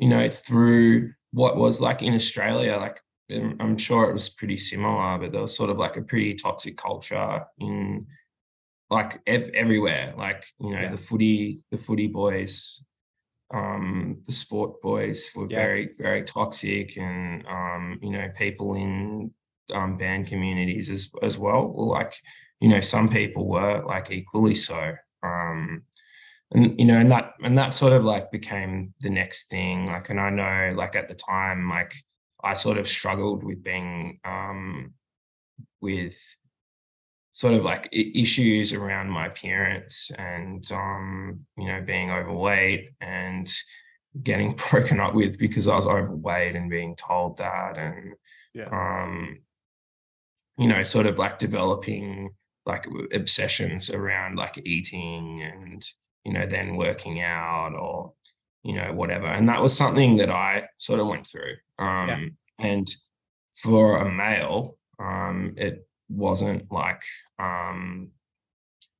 [0.00, 2.98] you know, through what was like in Australia, like
[3.30, 6.76] I'm sure it was pretty similar, but there was sort of like a pretty toxic
[6.76, 8.06] culture in
[8.88, 10.14] like ev- everywhere.
[10.16, 10.90] Like you know, yeah.
[10.90, 12.82] the footy, the footy boys,
[13.52, 15.56] um, the sport boys were yeah.
[15.56, 19.32] very, very toxic, and um, you know, people in
[19.72, 21.68] um, band communities as as well.
[21.68, 22.14] Well, like
[22.60, 24.94] you know, some people were like equally so.
[25.22, 25.82] Um,
[26.52, 29.86] and you know, and that and that sort of like became the next thing.
[29.86, 31.94] Like, and I know, like at the time, like
[32.42, 34.94] I sort of struggled with being um,
[35.80, 36.18] with
[37.32, 43.52] sort of like issues around my appearance and um, you know being overweight and
[44.22, 48.14] getting broken up with because I was overweight and being told that and
[48.54, 48.68] yeah.
[48.72, 49.38] um,
[50.58, 52.30] you know sort of like developing
[52.66, 55.82] like obsessions around like eating and
[56.24, 58.12] you know then working out or
[58.62, 62.26] you know whatever and that was something that I sort of went through um, yeah.
[62.58, 62.88] and
[63.54, 67.02] for a male um, it wasn't like
[67.38, 68.10] um,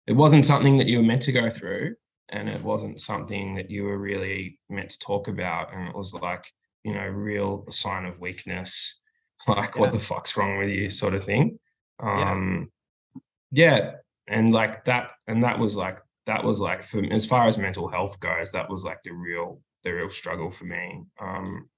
[0.06, 1.94] it wasn't something that you were meant to go through
[2.30, 6.14] and it wasn't something that you were really meant to talk about and it was
[6.14, 6.44] like
[6.84, 9.00] you know real sign of weakness
[9.48, 9.80] like yeah.
[9.80, 11.58] what the fuck's wrong with you sort of thing
[12.00, 12.70] um
[13.52, 13.76] yeah.
[13.78, 13.90] yeah
[14.26, 17.88] and like that and that was like that was like for as far as mental
[17.88, 21.68] health goes that was like the real the real struggle for me um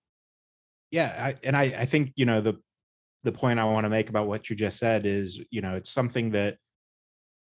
[0.90, 2.58] yeah I, and i i think you know the
[3.24, 5.90] the point I want to make about what you just said is, you know, it's
[5.90, 6.56] something that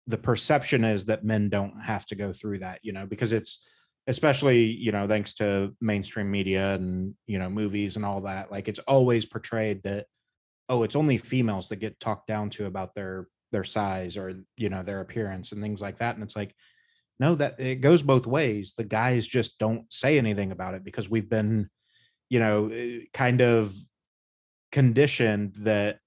[0.08, 3.66] the perception is that men don't have to go through that, you know, because it's
[4.08, 8.68] especially, you know, thanks to mainstream media and, you know, movies and all that, like
[8.68, 10.06] it's always portrayed that,
[10.70, 14.70] oh, it's only females that get talked down to about their their size or, you
[14.70, 16.16] know, their appearance and things like that.
[16.16, 16.54] And it's like,
[17.20, 18.74] no, that it goes both ways.
[18.78, 21.70] The guys just don't say anything about it because we've been,
[22.30, 23.74] you know, eh, kind of
[24.72, 26.00] conditioned that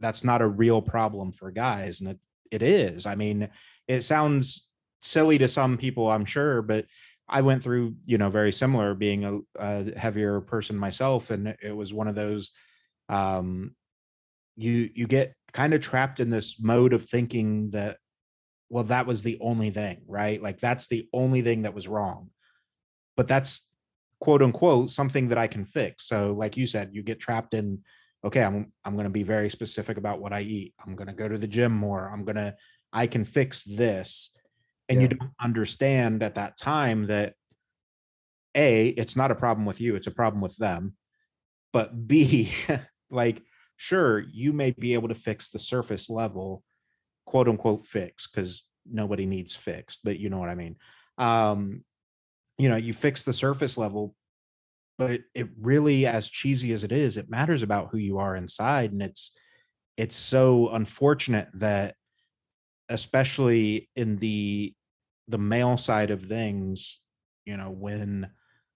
[0.00, 2.18] that's not a real problem for guys and it,
[2.50, 3.48] it is i mean
[3.88, 4.68] it sounds
[5.00, 6.86] silly to some people i'm sure but
[7.28, 11.74] i went through you know very similar being a, a heavier person myself and it
[11.74, 12.50] was one of those
[13.08, 13.74] um
[14.56, 17.98] you you get kind of trapped in this mode of thinking that
[18.68, 22.30] well that was the only thing right like that's the only thing that was wrong
[23.16, 23.70] but that's
[24.20, 27.80] quote unquote something that i can fix so like you said you get trapped in
[28.26, 30.74] okay, I'm I'm going to be very specific about what I eat.
[30.84, 32.10] I'm going to go to the gym more.
[32.12, 32.56] I'm going to
[32.92, 34.32] I can fix this.
[34.88, 35.08] And yeah.
[35.08, 37.34] you don't understand at that time that
[38.54, 40.94] A, it's not a problem with you, it's a problem with them.
[41.72, 42.52] But B,
[43.10, 43.42] like
[43.76, 46.62] sure, you may be able to fix the surface level,
[47.26, 50.76] quote unquote fix cuz nobody needs fixed, but you know what I mean.
[51.18, 51.84] Um
[52.58, 54.14] you know, you fix the surface level,
[54.98, 58.36] but it, it really as cheesy as it is it matters about who you are
[58.36, 59.32] inside and it's
[59.96, 61.94] it's so unfortunate that
[62.88, 64.74] especially in the
[65.28, 67.00] the male side of things
[67.44, 68.30] you know when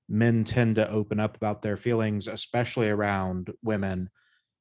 [0.09, 4.11] men tend to open up about their feelings especially around women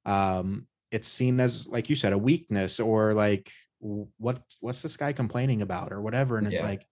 [0.06, 5.14] um it's seen as like you said a weakness or like what what's this guy
[5.14, 6.68] complaining about or whatever and it's yeah.
[6.68, 6.86] like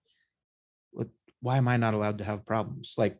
[1.40, 2.94] why am i not allowed to have problems?
[2.96, 3.18] Like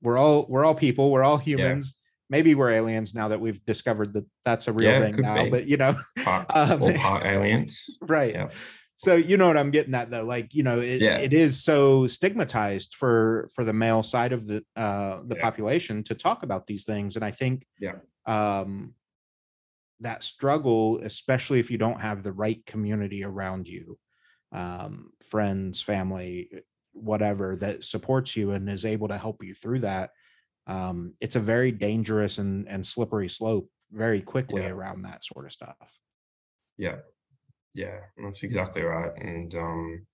[0.00, 1.94] we're all we're all people we're all humans.
[1.94, 2.36] Yeah.
[2.36, 5.50] maybe we're aliens now that we've discovered that that's a real yeah, thing now be.
[5.50, 7.98] but you know hot, um, aliens.
[8.02, 8.50] right.
[8.96, 12.08] So you know what i'm getting at though like you know it, it is so
[12.08, 16.82] stigmatized for for the male side of the uh the population to talk about these
[16.82, 17.94] things and i think yeah.
[18.26, 18.94] um
[20.00, 23.98] that struggle especially if you don't have the right community around you
[24.52, 26.48] um friends family
[26.92, 30.10] whatever that supports you and is able to help you through that
[30.66, 34.68] um, it's a very dangerous and, and slippery slope very quickly yeah.
[34.68, 35.98] around that sort of stuff
[36.76, 36.96] yeah
[37.74, 40.06] yeah that's exactly right and um,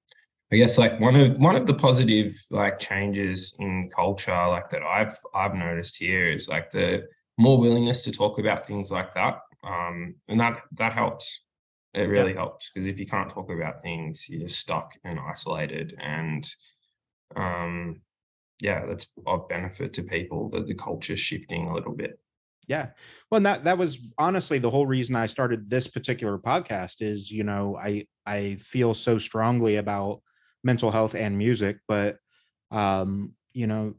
[0.53, 4.83] i guess like one of one of the positive like changes in culture like that
[4.83, 7.05] i've i've noticed here is like the
[7.37, 11.45] more willingness to talk about things like that um, and that that helps
[11.95, 12.39] it really yeah.
[12.39, 16.49] helps because if you can't talk about things you're just stuck and isolated and
[17.37, 18.01] um,
[18.61, 22.19] yeah, that's of benefit to people that the culture's shifting a little bit.
[22.67, 22.89] Yeah.
[23.31, 27.31] Well, and that that was honestly the whole reason I started this particular podcast is,
[27.31, 30.23] you know, I I feel so strongly about
[30.63, 32.17] mental health and music, but
[32.71, 33.95] um, you know,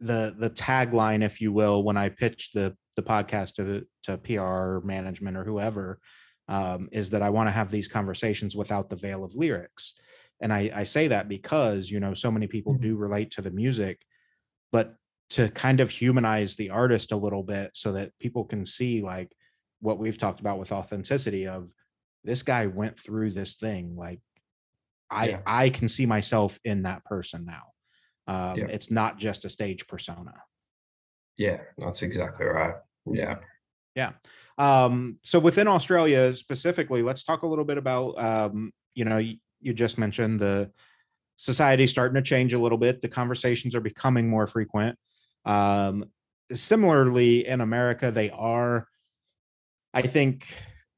[0.00, 4.84] the the tagline, if you will, when I pitched the the podcast to to PR
[4.86, 6.00] management or whoever,
[6.48, 9.94] um, is that I want to have these conversations without the veil of lyrics
[10.40, 12.82] and I, I say that because you know so many people mm-hmm.
[12.82, 14.02] do relate to the music
[14.72, 14.94] but
[15.30, 19.32] to kind of humanize the artist a little bit so that people can see like
[19.80, 21.70] what we've talked about with authenticity of
[22.24, 24.20] this guy went through this thing like
[25.10, 25.40] i Yeah.
[25.46, 27.72] i can see myself in that person now
[28.26, 28.66] um Yeah.
[28.66, 30.34] it's not just a stage persona
[31.36, 32.74] Yeah, that's exactly right.
[33.06, 33.36] Yeah.
[33.94, 34.12] Yeah.
[34.58, 39.36] Um so within australia specifically let's talk a little bit about um you know you,
[39.60, 40.70] you just mentioned the
[41.36, 44.98] society starting to change a little bit the conversations are becoming more frequent
[45.44, 46.06] um
[46.52, 48.88] similarly in america they are
[49.92, 50.46] i think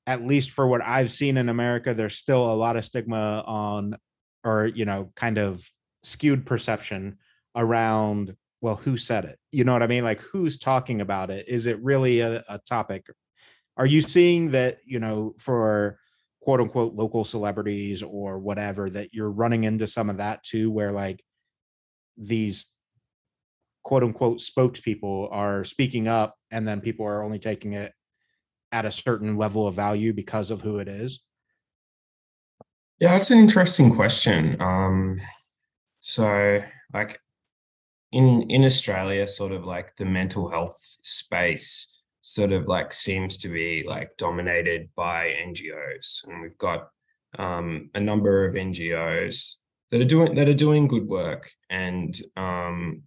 [0.06, 3.96] at least for what i've seen in america there's still a lot of stigma on
[4.44, 5.68] or you know kind of
[6.02, 7.18] skewed perception
[7.56, 9.38] around well who said it?
[9.52, 10.04] You know what i mean?
[10.04, 11.48] Like who's talking about it?
[11.48, 13.06] Is it really a, a topic?
[13.76, 15.98] Are you seeing that you know for
[16.40, 20.92] quote unquote local celebrities or whatever that you're running into some of that too where
[20.92, 21.22] like
[22.16, 22.72] these
[23.84, 27.92] quote unquote spokespeople are speaking up and then people are only taking it
[28.72, 31.20] at a certain level of value because of who it is?
[33.00, 34.60] Yeah, that's an interesting question.
[34.60, 35.20] Um,
[36.00, 37.20] so like
[38.12, 43.48] in in Australia, sort of like the mental health space sort of like seems to
[43.48, 46.88] be like dominated by NGOs, and we've got
[47.38, 49.56] um, a number of NGOs
[49.90, 53.02] that are doing that are doing good work, and um,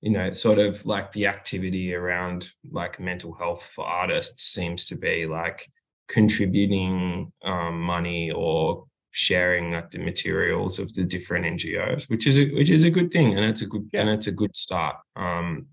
[0.00, 4.96] you know, sort of like the activity around like mental health for artists seems to
[4.96, 5.70] be like
[6.08, 12.50] contributing um, money or sharing like the materials of the different NGOs, which is a,
[12.54, 14.96] which is a good thing, and it's a good and it's a good start.
[15.16, 15.66] Um,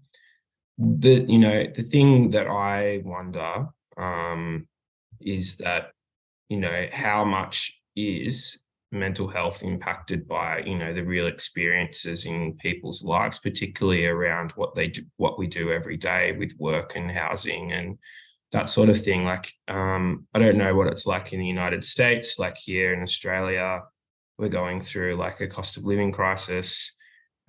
[0.78, 3.68] the you know the thing that I wonder
[3.98, 4.68] um,
[5.22, 5.92] is that
[6.50, 12.54] you know how much is mental health impacted by you know the real experiences in
[12.54, 17.12] people's lives, particularly around what they do, what we do every day with work and
[17.12, 17.98] housing and
[18.52, 19.26] that sort of thing.
[19.26, 22.40] Like, um, I don't know what it's like in the United States.
[22.40, 23.82] Like here in Australia,
[24.38, 26.96] we're going through like a cost of living crisis.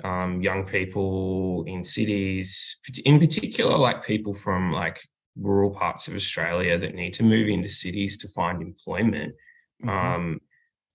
[0.04, 4.98] Um, young people in cities, in particular, like people from like
[5.36, 9.34] rural parts of Australia that need to move into cities to find employment.
[9.82, 9.88] Mhm.
[9.88, 10.40] Um,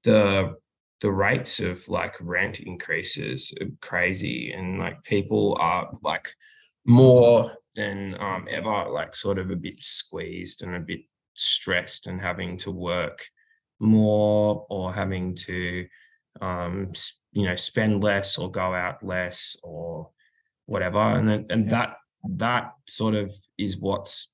[0.03, 0.55] the
[1.01, 6.29] the rates of like rent increases are crazy, and like people are like
[6.85, 11.01] more than um, ever, like sort of a bit squeezed and a bit
[11.35, 13.23] stressed and having to work
[13.79, 15.87] more or having to,
[16.41, 16.91] um,
[17.31, 20.09] you know, spend less or go out less or
[20.65, 20.99] whatever.
[20.99, 24.33] And then, and that that sort of is what's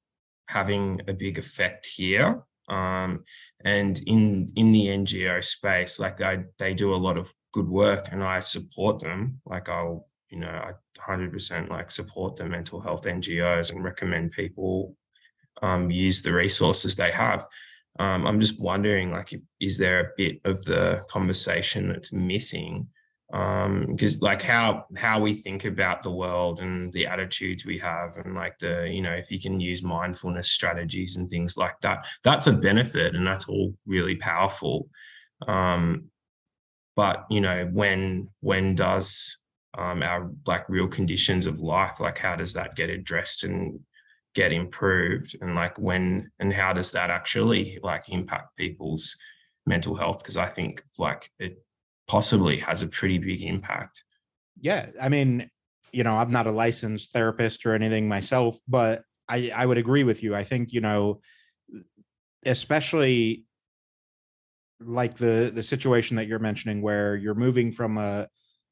[0.50, 2.44] having a big effect here.
[2.70, 3.24] Um,
[3.64, 8.10] and in in the NGO space, like I, they do a lot of good work,
[8.12, 9.42] and I support them.
[9.46, 14.32] Like I'll, you know, I hundred percent like support the mental health NGOs and recommend
[14.32, 14.96] people
[15.62, 17.48] um, use the resources they have.
[18.00, 22.88] Um, I'm just wondering, like, if is there a bit of the conversation that's missing?
[23.30, 28.36] Because, like, how how we think about the world and the attitudes we have, and
[28.36, 32.48] like the, you know, if you can use mindfulness strategies and things like that, that's
[32.48, 34.90] a benefit, and that's all really powerful.
[35.48, 36.06] Um,
[36.96, 39.40] but you know, when when does
[39.78, 43.80] um, our like real conditions of life, like how does that get addressed and
[44.36, 45.36] get improved?
[45.42, 49.16] And like when and how does that actually like impact people's
[49.66, 50.20] mental health?
[50.20, 51.58] Because i think like it
[52.08, 54.04] possibly has a pretty big impact.
[54.60, 55.50] Yeah i mean
[55.92, 60.04] you know i'm not a licensed therapist or anything myself but i i would agree
[60.04, 60.36] with you.
[60.36, 61.22] I think you know
[62.46, 63.46] especially
[64.80, 68.28] like the the situation that you're mentioning where you're moving from a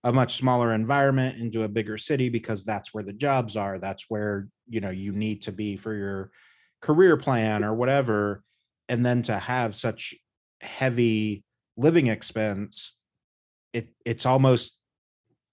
[0.05, 3.79] a much smaller environment into a bigger city because that's where the jobs are.
[3.79, 6.31] That's where you know you need to be for your
[6.81, 8.43] career plan or whatever.
[8.87, 10.13] And then to have such
[10.61, 11.43] heavy
[11.75, 12.99] living expense
[13.73, 14.77] it it's almost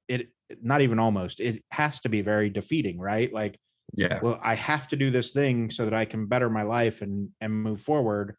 [0.06, 0.28] it
[0.62, 3.32] not even almost it has to be very defeating right?
[3.32, 3.58] Like
[3.94, 4.20] yeah.
[4.22, 7.28] well i have to do this thing so that i can better my life and
[7.40, 8.36] and move forward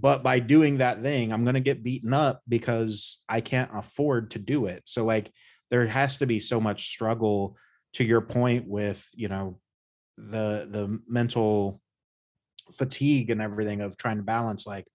[0.00, 4.30] but by doing that thing i'm going to get beaten up because i can't afford
[4.30, 4.82] to do it.
[4.86, 5.32] So like
[5.70, 7.56] there has to be so much struggle
[7.94, 9.58] to your point with you know
[10.16, 11.80] the the mental
[12.72, 14.86] fatigue and everything of trying to balance like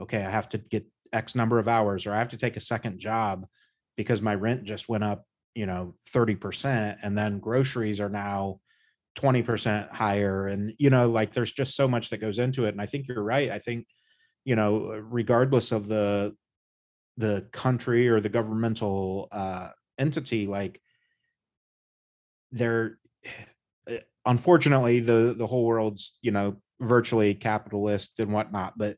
[0.00, 2.60] okay i have to get x number of hours or i have to take a
[2.60, 3.46] second job
[3.96, 8.60] because my rent just went up you know 30% and then groceries are now
[9.18, 10.46] 20% higher.
[10.46, 12.70] And you know like there's just so much that goes into it.
[12.70, 13.50] And i think you're right.
[13.50, 13.86] I think
[14.44, 16.34] you know regardless of the
[17.16, 19.68] the country or the governmental uh
[19.98, 20.80] entity like
[22.52, 22.98] there
[23.88, 28.96] eh, unfortunately the the whole world's you know virtually capitalist and whatnot but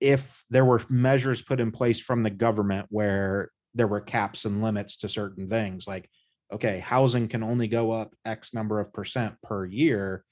[0.00, 4.62] if there were measures put in place from the government where there were caps and
[4.62, 6.10] limits to certain things like
[6.52, 10.24] okay housing can only go up x number of percent per year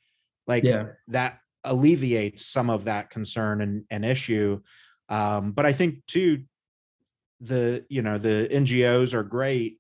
[0.46, 0.88] like Yeah.
[1.08, 4.60] that alleviates some of that concern and, and issue
[5.08, 6.42] um, but i think too
[7.40, 9.78] the you know the ngos are great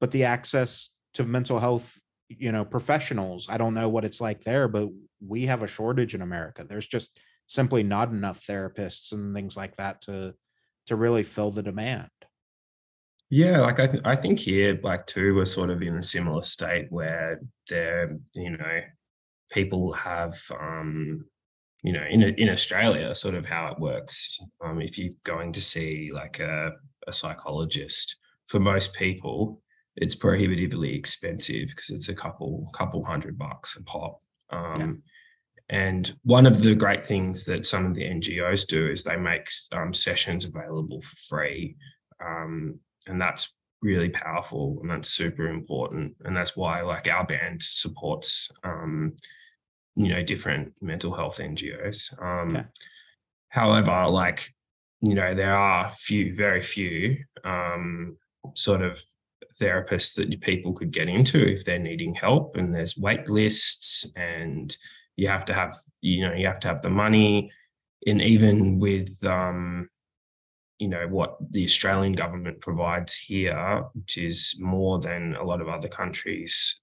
[0.00, 1.98] but the access to mental health
[2.28, 4.88] you know professionals i don't know what it's like there but
[5.26, 6.64] we have a shortage in america.
[6.64, 10.34] There's just simply not enough therapists and things like that to
[10.86, 12.10] to really fill the demand.
[13.30, 16.42] Yeah, like I, th- I think here, like too, we're sort of in a similar
[16.42, 18.80] state where there, you know,
[19.50, 21.26] people have, um,
[21.82, 24.40] you know, in in Australia, sort of how it works.
[24.64, 26.72] Um, if you're going to see like a,
[27.06, 28.16] a psychologist,
[28.46, 29.60] for most people,
[29.96, 34.18] it's prohibitively expensive because it's a couple couple hundred bucks a pop.
[34.50, 35.02] Um,
[35.70, 39.48] And one of the great things that some of the NGOs do is they make
[39.72, 41.76] um, sessions available for free.
[42.20, 47.62] Um, and that's really powerful and that's super important and that's why like our band
[47.62, 49.12] supports um
[49.94, 52.64] you know different mental health ngos um Yeah.
[53.50, 54.40] however like
[55.02, 58.16] you know there are few very few um
[58.54, 59.00] sort of
[59.60, 64.76] therapists that people could get into if they're needing help and there's wait lists and
[65.16, 67.50] you have to have you know you have to have the money
[68.06, 69.88] and even with um
[70.84, 75.68] you know what the Australian government provides here, which is more than a lot of
[75.68, 76.78] other countries,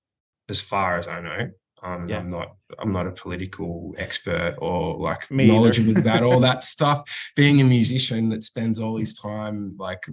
[0.50, 1.52] as far as I know.
[1.84, 2.18] Um, Yeah.
[2.20, 2.50] I'm not
[2.80, 7.00] I'm not a political expert or like Me knowledgeable about all that stuff.
[7.36, 10.04] Being a musician that spends all his time like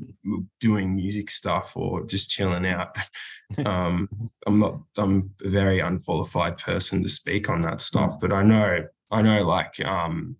[0.60, 2.94] doing music stuff or just chilling out,
[3.64, 4.08] um,
[4.46, 8.16] I'm not I'm a very unqualified person to speak on that stuff.
[8.20, 10.36] But I know I know like um,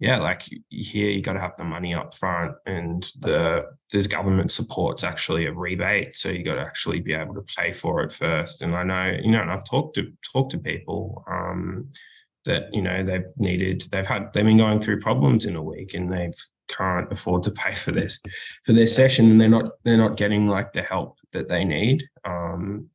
[0.00, 4.50] yeah, like here you got to have the money up front, and the there's government
[4.50, 8.12] supports actually a rebate, so you got to actually be able to pay for it
[8.12, 8.62] first.
[8.62, 11.90] And I know, you know, and I've talked to talked to people um,
[12.44, 15.94] that you know they've needed, they've had, they've been going through problems in a week,
[15.94, 16.38] and they've
[16.68, 18.20] can't afford to pay for this
[18.64, 22.02] for their session, and they're not they're not getting like the help that they need.
[22.24, 22.88] Um,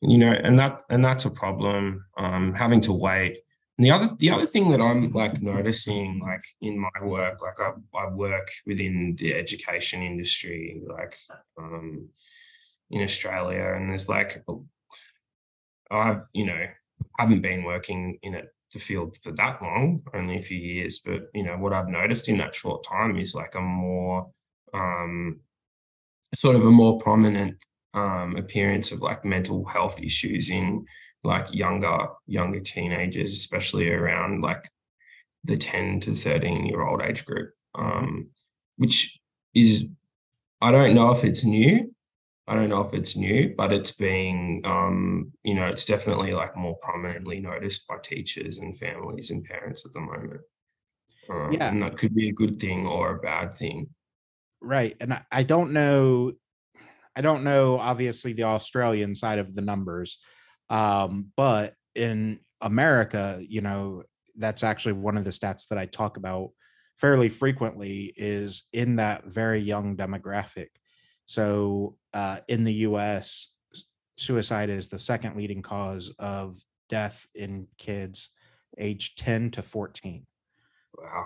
[0.00, 2.04] you know, and that and that's a problem.
[2.16, 3.41] Um, having to wait
[3.78, 7.58] and the other the other thing that I'm like noticing like in my work, like
[7.60, 11.14] I, I work within the education industry, like
[11.58, 12.08] um
[12.90, 14.44] in Australia, and there's like
[15.90, 16.66] I've, you know,
[17.18, 21.28] haven't been working in it the field for that long, only a few years, but
[21.34, 24.30] you know, what I've noticed in that short time is like a more
[24.74, 25.40] um
[26.34, 27.62] sort of a more prominent
[27.94, 30.86] um appearance of like mental health issues in
[31.24, 34.64] like younger younger teenagers especially around like
[35.44, 38.28] the 10 to 13 year old age group um
[38.76, 39.18] which
[39.54, 39.90] is
[40.60, 41.92] i don't know if it's new
[42.48, 46.56] i don't know if it's new but it's being um you know it's definitely like
[46.56, 50.40] more prominently noticed by teachers and families and parents at the moment
[51.30, 51.68] um, Yeah.
[51.68, 53.88] and that could be a good thing or a bad thing
[54.60, 56.32] right and I, I don't know
[57.16, 60.18] i don't know obviously the australian side of the numbers
[60.72, 64.02] um but in america you know
[64.36, 66.50] that's actually one of the stats that i talk about
[66.96, 70.68] fairly frequently is in that very young demographic.
[71.26, 73.52] So uh in the us
[74.18, 78.30] suicide is the second leading cause of death in kids
[78.78, 80.26] age 10 to 14
[80.98, 81.24] wow.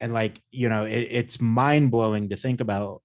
[0.00, 3.02] And like you know it, it's mind blowing to think about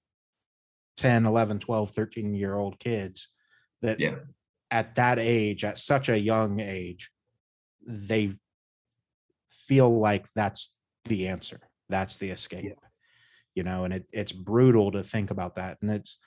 [0.97, 3.29] 10 11 12 13 year old kids
[3.81, 4.15] that Yeah.
[4.69, 7.09] At that age at such a young age
[7.85, 8.31] they
[9.47, 11.59] feel like that's the answer
[11.89, 12.73] that's the escape
[13.55, 16.17] you know and it, it's brutal to think about that and it's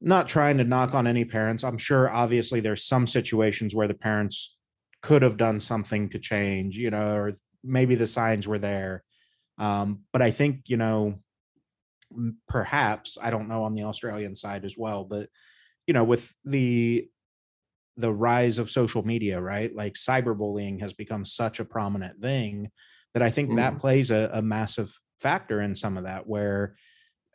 [0.00, 1.64] not trying to knock on any parents.
[1.64, 4.54] I'm sure obviously there's some situations where the parents
[5.00, 9.02] could have done something to change you know or maybe the signs were there
[9.58, 11.20] um, but I think, you know,
[12.48, 15.28] perhaps, I don't know on the Australian side as well, but
[15.86, 17.08] you know, with the
[17.96, 19.74] the rise of social media, right?
[19.74, 22.70] Like cyberbullying has become such a prominent thing
[23.14, 23.80] that I think that Mm.
[23.80, 26.76] plays a, a massive factor in some of that where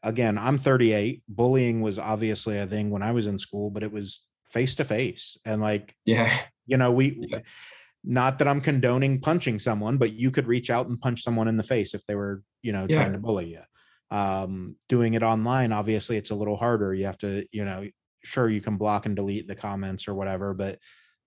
[0.03, 1.24] again, I'm 38.
[1.28, 4.86] Bullying was obviously a thing when I was in school, but it was face to
[4.86, 5.38] face.
[5.45, 6.32] And like yeah
[6.66, 7.39] you know we Yeah.
[8.03, 11.57] not that i'm condoning punching someone but you could reach out and punch someone in
[11.57, 15.72] the face if they were you know trying to bully you um doing it online
[15.72, 17.88] obviously it's a little harder you have to you know
[18.24, 20.80] sure you can block and delete the comments or whatever, but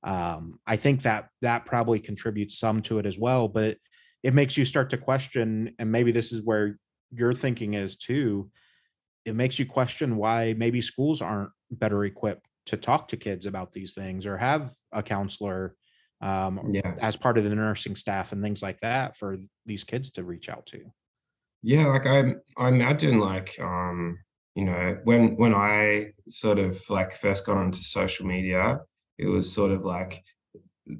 [0.04, 3.48] um, I think that that probably contributes some to it as well.
[3.48, 3.78] But
[4.22, 6.78] it makes you start to question, and maybe this is where
[7.10, 8.50] your thinking is too.
[9.24, 13.72] It makes you question why maybe schools aren't better equipped to talk to kids about
[13.72, 15.76] these things or have a counselor
[16.20, 16.94] um, Yeah.
[17.00, 19.36] as part of the nursing staff and things like that for
[19.66, 20.92] these kids to reach out to.
[21.62, 24.18] Yeah, like I I imagine like um,
[24.54, 28.80] you know, when when I sort of like first got onto social media,
[29.18, 30.22] it was sort of like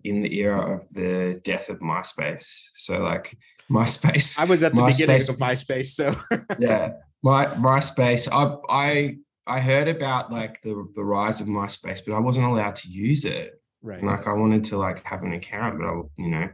[0.05, 2.69] in the era of the death of MySpace.
[2.75, 3.37] So like
[3.71, 6.17] MySpace, I was at the beginning of MySpace, so
[6.59, 6.93] yeah,
[7.23, 8.29] my MySpace.
[8.31, 12.77] I I I heard about like the the rise of MySpace, but I wasn't allowed
[12.77, 13.61] to use it.
[13.83, 13.99] right.
[13.99, 16.49] And, like I wanted to like have an account, but I, you know,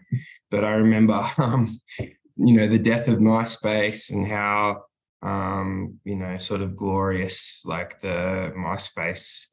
[0.51, 1.68] but I remember, um,
[2.36, 4.84] you know, the death of MySpace and how,
[5.23, 9.47] um, you know, sort of glorious like the MySpace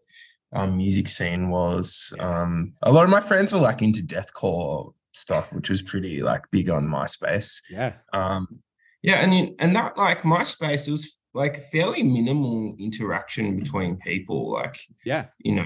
[0.54, 2.14] um, music scene was.
[2.20, 6.44] Um, a lot of my friends were like into deathcore stuff, which was pretty like
[6.52, 7.62] big on MySpace.
[7.70, 7.94] Yeah.
[8.14, 8.60] Um,
[9.02, 14.52] yeah, and you, and that like MySpace it was like fairly minimal interaction between people,
[14.52, 15.26] like Yeah.
[15.40, 15.66] you know,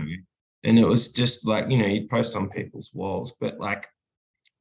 [0.64, 3.88] and it was just like you know you'd post on people's walls, but like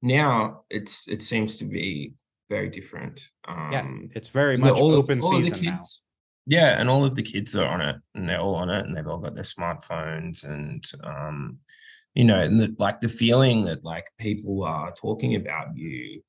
[0.02, 2.14] now it's it seems to be
[2.48, 3.20] very different.
[3.46, 3.86] Um, Yeah.
[4.14, 5.82] It's very much all of- open of the season now.
[6.46, 8.96] Yeah, and all of the kids are on it, and they're all on it, and
[8.96, 11.58] they've all got their smartphones, and um,
[12.14, 16.22] you know, and the, like the feeling that like people are talking about you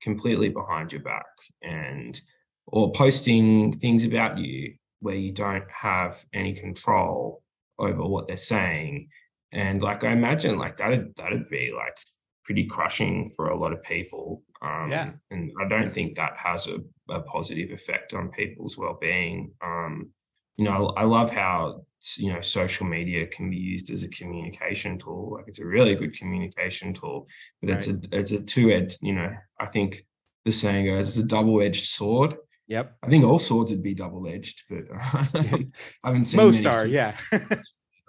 [0.00, 1.26] completely behind your back,
[1.62, 2.18] and
[2.66, 7.42] or posting things about you where you don't have any control
[7.78, 9.08] over what they're saying,
[9.52, 11.98] and like I imagine like that'd that'd be like
[12.46, 14.42] pretty crushing for a lot of people.
[14.62, 15.12] Um, Yeah.
[15.30, 16.78] and I don't think that has a,
[17.12, 19.52] a positive effect on people's well-being.
[19.62, 20.10] Um,
[20.56, 21.82] you know, I, I love how
[22.18, 25.34] you know social media can be used as a communication tool.
[25.34, 27.26] Like it's a really good communication tool,
[27.60, 28.98] but it's a it's a two-edged.
[29.02, 29.98] You know, I think
[30.44, 32.36] the saying goes, it's a double-edged sword.
[32.68, 32.96] Yep.
[33.02, 35.66] I think all swords would be double-edged, but I
[36.04, 37.16] haven't seen Most many are, swords yeah.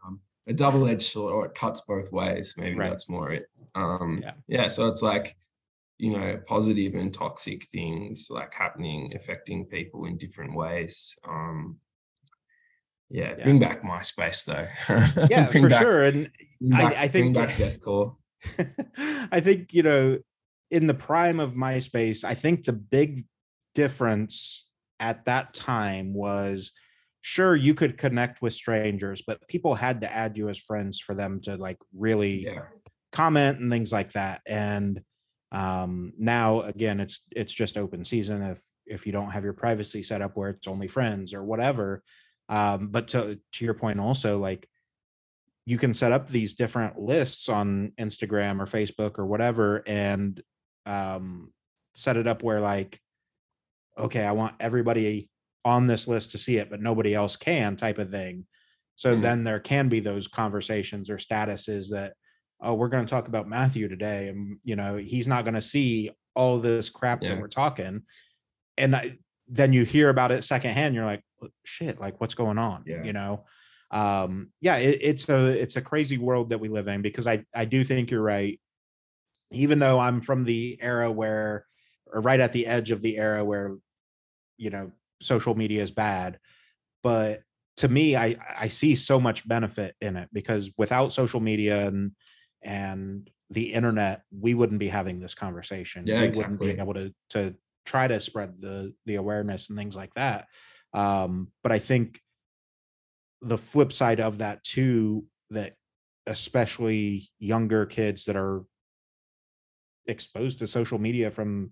[0.05, 2.89] um, a double-edged sword or it cuts both ways maybe Right.
[2.89, 3.45] that's more it
[3.75, 4.33] um Yeah.
[4.47, 4.67] yeah.
[4.69, 5.35] so it's like
[5.99, 11.77] you know positive and toxic things like happening affecting people in different ways um
[13.09, 13.43] yeah, Yeah.
[13.45, 14.67] bring back myspace though
[15.29, 16.03] yeah, for back, sure.
[16.03, 16.29] And
[16.59, 18.15] bring I- I bring think- back deathcore
[19.31, 20.19] I think, you know,
[20.69, 23.25] in the prime of MySpace, I think the big
[23.75, 24.65] difference
[24.99, 26.71] at that time was
[27.21, 31.15] sure you could connect with strangers, but people had to add you as friends for
[31.15, 32.61] them to like really yeah
[33.11, 34.41] comment and things like that.
[34.45, 35.01] And
[35.51, 40.03] um now again it's it's just open season if if you don't have your privacy
[40.03, 42.03] set up where it's only friends or whatever.
[42.49, 44.69] Um, but to to your point also, like
[45.65, 50.41] you can set up these different lists on Instagram or Facebook or whatever and
[50.85, 51.53] um
[51.93, 53.01] set it up where like
[53.97, 55.29] okay, I want everybody
[55.65, 58.45] on this list to see it, but nobody else can type of thing.
[58.95, 59.21] So Mhm.
[59.21, 62.13] then there can be those conversations or statuses that,
[62.59, 64.29] oh, we're going to talk about Matthew today.
[64.29, 67.29] And, you know, he's not going to see all this crap Yeah.
[67.35, 68.03] that we're talking.
[68.77, 70.95] And I, then you hear about it secondhand.
[70.95, 72.83] You're like, "Oh, shit, like what's going on?
[72.85, 73.03] Yeah.
[73.03, 73.45] You know?
[73.91, 77.45] Um, yeah, it, it's a, it's a crazy world that we live in because I,
[77.55, 78.59] I do think you're right.
[79.51, 81.65] Even though I'm from the era where,
[82.11, 83.77] or right at the edge of the era where,
[84.57, 84.91] you know,
[85.21, 86.39] social media is bad,
[87.03, 87.41] but
[87.77, 92.11] to me i i see so much benefit in it because without social media and
[92.61, 96.03] and the internet we wouldn't be having this conversation.
[96.05, 97.55] Yeah, we wouldn't be able to to
[97.85, 100.47] try to spread the the awareness and things like that.
[100.93, 102.19] Um but i think
[103.41, 105.75] the flip side of that too that
[106.25, 108.63] especially younger kids that are
[110.05, 111.71] exposed to social media from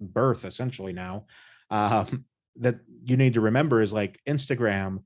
[0.00, 1.26] birth essentially now
[1.70, 2.24] um
[2.56, 5.00] that you need to remember is like instagram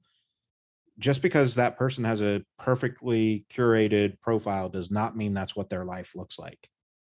[0.99, 5.84] just because that person has a perfectly curated profile does not mean that's what their
[5.84, 6.68] life looks like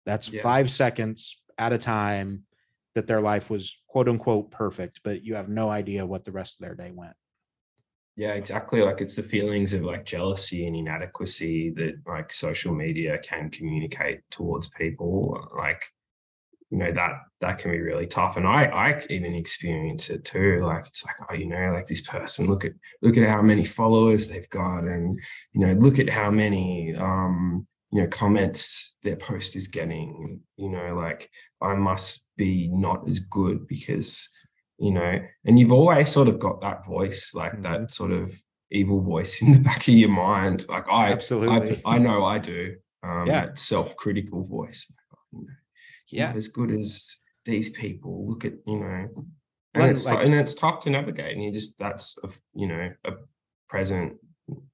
[0.05, 0.41] that's Yeah.
[0.41, 2.43] five seconds at a time
[2.95, 6.55] that their life was quote unquote perfect but you have no idea what the rest
[6.55, 7.15] of their day went
[8.17, 8.82] Yeah, exactly.
[8.82, 14.19] Like it's the feelings of like jealousy and inadequacy that like social media can communicate
[14.29, 15.49] towards people.
[15.57, 15.82] Like,
[16.72, 17.11] you know, that
[17.41, 18.38] that can be really tough.
[18.38, 20.61] And I I even experience it too.
[20.61, 23.65] Like it's like, oh, you know, like this person, look at look at how many
[23.65, 25.19] followers they've got and
[25.51, 30.39] you know, look at how many um, you know, comments their post is getting.
[30.55, 31.30] You know, like
[31.61, 34.30] I must be not as good because
[34.80, 38.34] you know and you've always sort of got that voice like that sort of
[38.72, 40.65] evil voice in the back of your mind.
[40.69, 41.78] Like I, Absolutely.
[41.86, 42.76] I, I know I do.
[43.03, 43.47] Um, Yeah.
[43.47, 44.93] that self-critical voice.
[46.12, 46.34] Yeah.
[46.36, 48.28] As good as these people.
[48.28, 49.07] Look at you know,
[49.74, 51.34] and it's like- and it's tough to navigate.
[51.34, 53.14] And you just that's a, you know a
[53.70, 54.18] present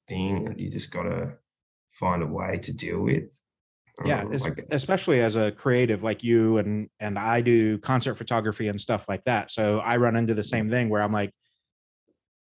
[0.07, 1.33] thing that you just got to
[1.89, 3.41] find a way to deal with.
[4.05, 4.65] yeah Um, es- I guess.
[4.71, 9.23] especially as a creative like you and and i do concert photography and stuff like
[9.23, 11.31] that so i run into the same thing where i'm like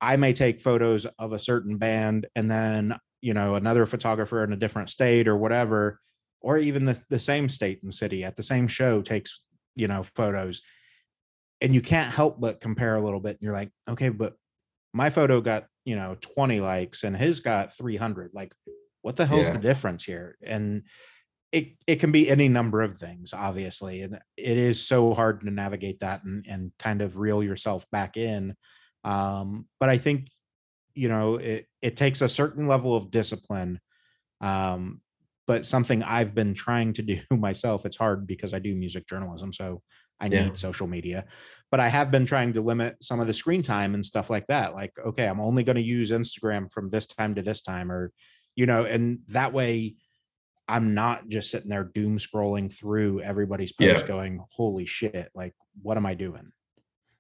[0.01, 4.53] i may take photos of a certain band and then you know another photographer in
[4.55, 6.01] a different state or whatever
[6.43, 9.43] or even the, the same state and city at the same show takes
[9.75, 10.63] you know photos.
[11.61, 14.35] And you can't help but compare a little bit and you're like okay but
[14.93, 18.53] my photo got you know 20 likes and his got 300 like
[19.03, 19.53] what the hell's Yeah.
[19.55, 20.37] the difference here?
[20.43, 20.83] And
[21.53, 25.51] it it can be any number of things obviously and it is so hard to
[25.51, 28.57] navigate that and and kind of reel yourself back in.
[29.05, 30.29] Um but i think
[30.95, 33.81] you know it it takes a certain level of discipline
[34.41, 35.02] um
[35.47, 39.53] but something i've been trying to do myself it's hard because i do music journalism
[39.53, 39.83] so
[40.21, 40.45] i Yeah.
[40.45, 41.25] need social media
[41.71, 44.47] but i have been trying to limit some of the screen time and stuff like
[44.49, 47.91] that like okay i'm only going to use instagram from this time to this time
[47.91, 48.13] or
[48.57, 49.95] you know and that way
[50.69, 54.07] i'm not just sitting there doom scrolling through everybody's posts, Yeah.
[54.07, 56.53] going holy shit like what am i doing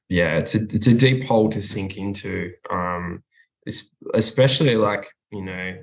[0.08, 3.22] yeah it's a it's a deep hole to sink into um
[3.66, 5.74] it's especially like you know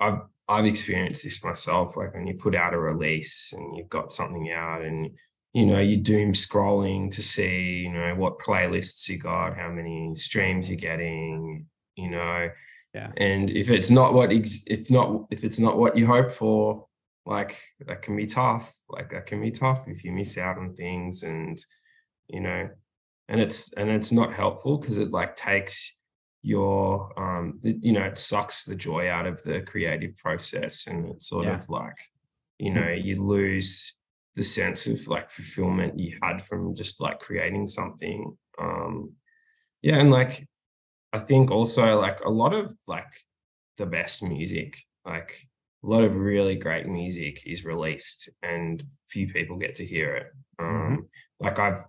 [0.00, 4.12] i've i've experienced this myself like when you put out a release and you've got
[4.12, 5.10] something out and
[5.52, 10.14] you know you doom scrolling to see you know what playlists you got how many
[10.14, 11.66] streams you're getting
[11.96, 12.50] you know
[12.94, 13.10] Yeah.
[13.16, 16.86] and if it's not what ex- if not if it's not what you hope for
[17.24, 20.74] like that can be tough like that can be tough if you miss out on
[20.74, 21.58] things and
[22.28, 22.68] you know
[23.28, 25.95] and it's and it's not helpful because it like takes
[26.46, 30.98] your um the- you know it sucks the joy out of the creative process and
[31.10, 31.56] it's sort Yeah.
[31.56, 31.98] of like
[32.58, 33.98] you know you lose
[34.36, 39.12] the sense of like fulfillment you had from just like creating something um
[39.82, 40.46] yeah and like
[41.12, 43.12] i think also like a lot of like
[43.78, 45.32] the best music like
[45.82, 50.28] a lot of really great music is released and few people get to hear it.
[50.60, 51.08] Um
[51.40, 51.82] like i've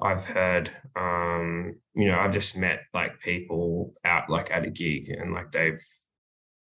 [0.00, 5.08] I've heard, um, you know, I've just met like people out like at a gig
[5.08, 5.82] and like they've,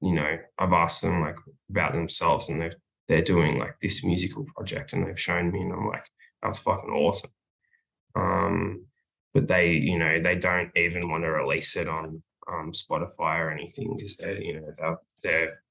[0.01, 1.39] you know, I've asked them like
[1.71, 2.77] about themselves and they've,
[3.09, 6.05] they're doing like this musical project and they've shown me and I'm like,
[6.43, 7.31] that's fucking awesome.
[8.15, 8.87] Um,
[9.33, 13.51] but they, you know, they don't even want to release it on um, Spotify or
[13.51, 15.64] anything because they're, you know, they're, they're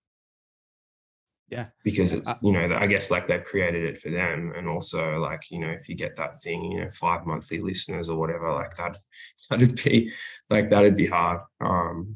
[1.53, 1.65] Yeah.
[1.83, 5.01] because it's Uh, you know i guess like they've created it for them and also
[5.19, 8.51] like you know if you get that thing you know five monthly listeners or whatever
[8.53, 8.97] like that
[9.49, 10.11] that'd be
[10.49, 12.15] like that'd be hard um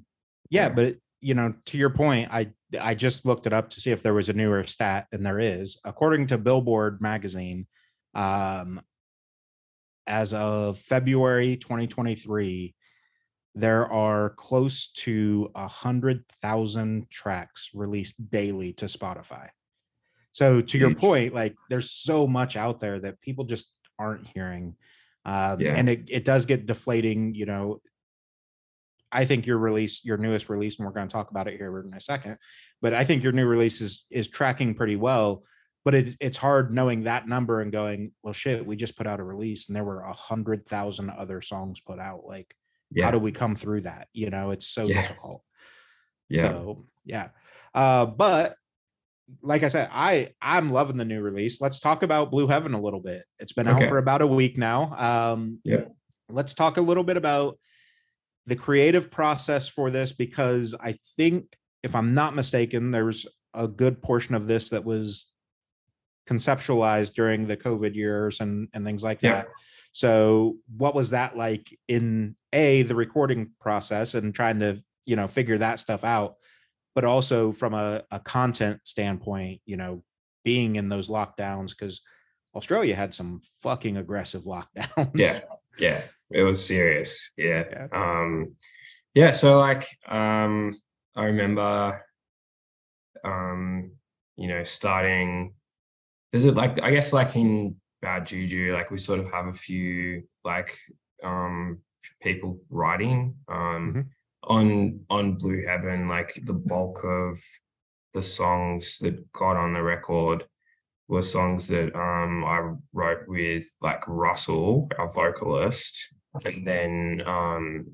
[0.50, 0.70] yeah Yeah.
[0.70, 2.42] but you know to your point i
[2.82, 5.40] i just looked it up to see if there was a newer stat and there
[5.40, 7.68] is according to billboard magazine
[8.16, 8.82] um
[10.08, 12.74] as of february 2023
[13.60, 19.48] there are close to a hundred thousand tracks released daily to spotify
[20.32, 24.76] so to your point like there's so much out there that people just aren't hearing
[25.26, 25.76] um, Yeah.
[25.76, 27.82] and it, it does get deflating you know
[29.10, 31.80] I think your release, your newest release, and we're going to talk about it here
[31.80, 32.38] in a second.
[32.82, 35.44] But I think your new release is is tracking pretty well.
[35.86, 39.22] But it, it's hard knowing that number and going, well, shit, we just put out
[39.22, 42.26] a release and there were a hundred thousand other songs put out.
[42.28, 42.54] Like,
[42.92, 44.08] yeah how do we come through that?
[44.14, 45.02] You know, it's so Yeah.
[45.02, 45.44] difficult.
[46.30, 47.30] yeah So yeah.
[47.74, 48.56] Uh, but
[49.42, 51.60] like I said, I I'm loving the new release.
[51.60, 53.24] Let's talk about Blue Heaven a little bit.
[53.40, 54.96] It's been out for about a week now.
[55.34, 55.86] Um, Yeah.
[56.30, 57.60] Let's talk a little bit about
[58.46, 64.02] the creative process for this because I think, if I'm not mistaken, there's a good
[64.02, 65.30] portion of this that was
[66.30, 69.34] conceptualized during the COVID years and and things like Yeah.
[69.44, 69.48] that.
[69.94, 75.28] So, what was that like in a the recording process and trying to you know
[75.28, 76.36] figure that stuff out,
[76.96, 80.04] but also from a, a content standpoint, you know,
[80.44, 82.02] being in those lockdowns because
[82.56, 85.12] Australia had some fucking aggressive lockdowns.
[85.14, 85.42] yeah
[85.80, 87.64] yeah it was serious yeah.
[87.70, 87.88] Yeah.
[87.92, 88.56] um
[89.14, 90.74] yeah so like um
[91.16, 92.04] i remember
[93.24, 93.92] um
[94.36, 95.54] you know starting
[96.32, 99.54] there's a like i guess like in bad juju like we sort of have a
[99.54, 100.72] few like
[101.24, 101.80] um
[102.22, 104.06] people writing um Mhm.
[104.44, 107.38] on on blue heaven like the bulk of
[108.14, 110.46] the songs that got on the record
[111.08, 116.14] were songs that um I wrote with like Russell, our vocalist,
[116.46, 117.86] and then um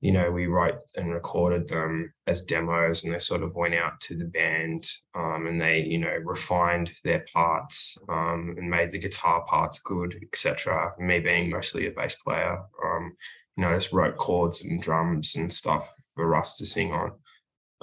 [0.00, 4.00] you know, we wrote and recorded them as demos and they sort of went out
[4.00, 8.98] to the band um, and they, you know, refined their parts um, and made the
[8.98, 10.92] guitar parts good, etc.
[10.98, 13.14] Me being mostly a bass player, um,
[13.56, 17.12] you know, I just wrote chords and drums and stuff for us to sing on.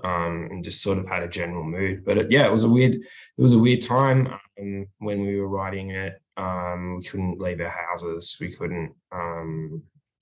[0.04, 2.06] Um, and just sort of had a general mood.
[2.06, 4.28] But it, yeah, it was a weird, it was a weird time
[4.62, 6.22] um, when we were writing it.
[6.38, 8.38] Um, we couldn't leave our houses.
[8.40, 8.94] We couldn't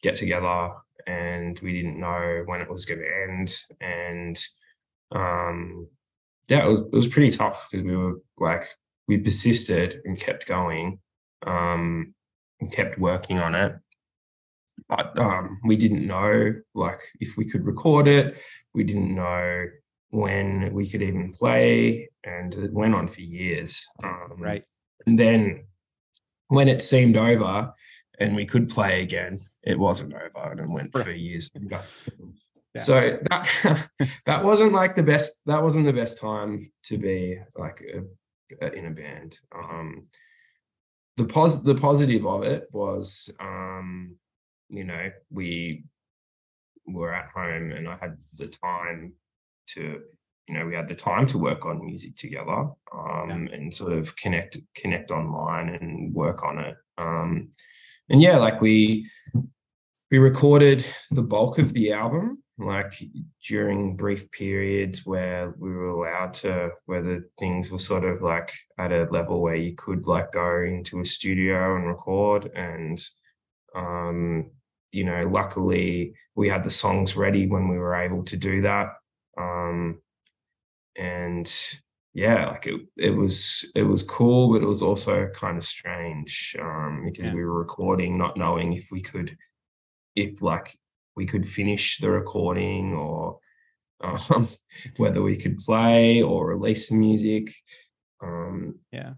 [0.02, 0.72] get together
[1.08, 3.56] and we didn't know when it was going to end.
[3.82, 4.38] And
[5.12, 5.88] um,
[6.50, 8.64] yeah, it was it was pretty tough because we were like
[9.08, 11.00] we persisted and kept going,
[11.46, 12.14] um,
[12.60, 13.76] and kept working on it.
[14.90, 18.38] But um, we didn't know like if we could record it.
[18.74, 19.68] We didn't know
[20.10, 23.86] when we could even play, and it went on for years.
[24.04, 24.64] Um, right.
[25.06, 25.66] And then
[26.48, 27.74] when it seemed over
[28.20, 31.52] and we could play again, it wasn't over and went for years.
[31.56, 31.82] Yeah.
[32.78, 33.90] So that
[34.26, 35.42] that wasn't like the best.
[35.46, 39.40] That wasn't the best time to be like a, a, in a band.
[39.54, 40.04] Um,
[41.18, 44.16] the pos the positive of it was, um,
[44.70, 45.86] you know, we
[46.86, 49.14] were at home and I had the time
[49.70, 50.02] to,
[50.48, 53.56] you know, we had the time to work on music together um, yeah.
[53.56, 56.76] and sort of connect connect online and work on it.
[56.98, 57.52] Um,
[58.10, 59.10] and yeah, like we
[60.12, 62.94] we recorded the bulk of the album like
[63.48, 68.94] during brief periods where we were allowed to whether things were sort of like at
[68.94, 73.04] a level where you could like go into a studio and record and
[73.76, 74.50] um
[74.94, 78.94] you know luckily we had the songs ready when we were able to do that
[79.38, 80.00] um
[80.98, 81.78] and
[82.14, 86.56] yeah like it, it was it was cool but it was also kind of strange
[86.62, 87.34] um because yeah.
[87.34, 89.36] we were recording not knowing if we could
[90.16, 90.70] if like
[91.16, 93.40] we could finish the recording or
[94.02, 94.48] um,
[94.98, 97.52] whether we could play or release the music.
[98.22, 99.14] Um, yeah.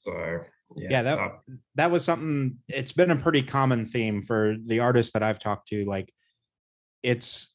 [0.00, 0.40] So
[0.76, 1.32] yeah, yeah that, that
[1.76, 2.58] that was something.
[2.68, 5.84] It's been a pretty common theme for the artists that I've talked to.
[5.84, 6.12] Like,
[7.02, 7.48] it's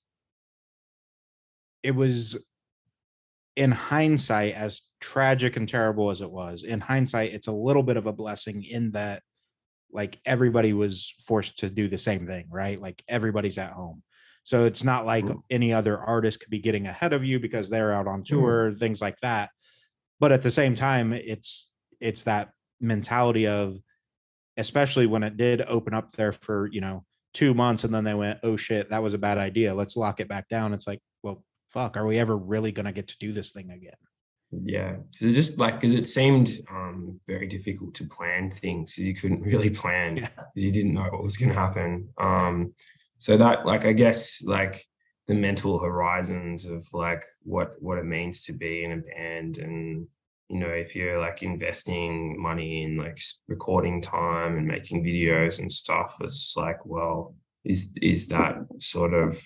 [1.83, 2.37] it was
[3.55, 7.97] in hindsight as tragic and terrible as it was in hindsight it's a little bit
[7.97, 9.21] of a blessing in that
[9.93, 12.81] like everybody was forced to do the same thing, right?
[12.81, 14.03] Like everybody's at home.
[14.43, 15.41] So it's not like mm.
[15.49, 18.25] any other artist could be getting ahead of you because they're out on mm.
[18.25, 18.79] tour, mm.
[18.79, 19.51] things like that.
[20.19, 21.69] But at the same time, it's
[21.99, 22.49] it's that
[22.81, 23.77] mentality of
[24.57, 28.13] especially when it did open up there for, you know, 2 months and then they
[28.13, 29.73] went, "Oh shit, that was a bad idea.
[29.73, 32.91] Let's lock it back down." It's like, "Well, fuck, are we ever really going to
[32.91, 33.93] get to do this thing again?"
[34.63, 39.13] Yeah because it just like because it seemed um very difficult to plan things you
[39.13, 40.65] couldn't really plan because yeah.
[40.65, 42.73] you didn't know what was going to happen um
[43.17, 44.83] so that like i guess like
[45.27, 50.07] the mental horizons of like what what it means to be in a band and
[50.49, 55.71] you know if you're like investing money in like recording time and making videos and
[55.71, 59.41] stuff it's like well is is that sort of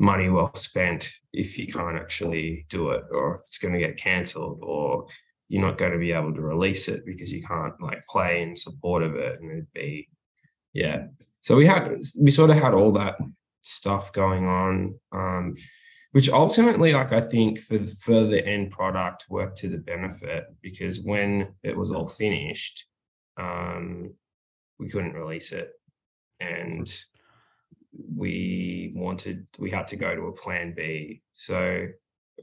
[0.00, 3.96] money well spent if you can't actually do it or if it's going to get
[3.96, 5.06] cancelled or
[5.48, 8.56] you're not going to be able to release it because you can't like play in
[8.56, 10.08] support of it and it'd be
[10.72, 11.06] yeah.
[11.40, 13.16] So we had we sort of had all that
[13.62, 15.54] stuff going on um,
[16.12, 20.46] which ultimately like i think for the, for the end product worked to the benefit
[20.62, 22.86] because when it was all finished
[23.36, 24.14] um,
[24.78, 25.70] we couldn't release it.
[26.40, 26.90] And
[27.92, 31.22] we wanted we had to go to a plan B.
[31.32, 31.86] So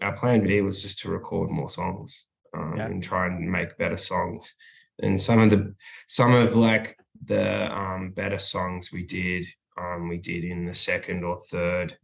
[0.02, 2.86] our plan B was just to record more songs um, yeah.
[2.86, 4.56] and try and make better songs.
[5.00, 5.74] And some of the
[6.08, 9.46] some of like the um, better songs we did
[9.78, 11.96] um, we did in the second or third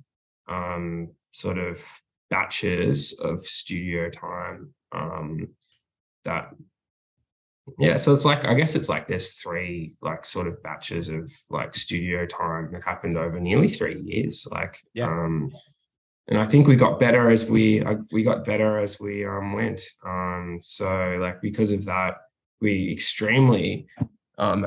[0.48, 1.84] um, sort of
[2.30, 5.48] batches of studio time um,
[6.24, 6.50] that
[7.80, 11.32] yeah so it's like i guess it's like there's three like sort of batches of
[11.50, 15.08] like studio time that happened over nearly three years like yeah.
[15.08, 15.52] um
[16.28, 19.54] and i think we got better as we uh, we got better as we um
[19.54, 22.16] went um so like because of that
[22.60, 23.88] we extremely
[24.38, 24.66] um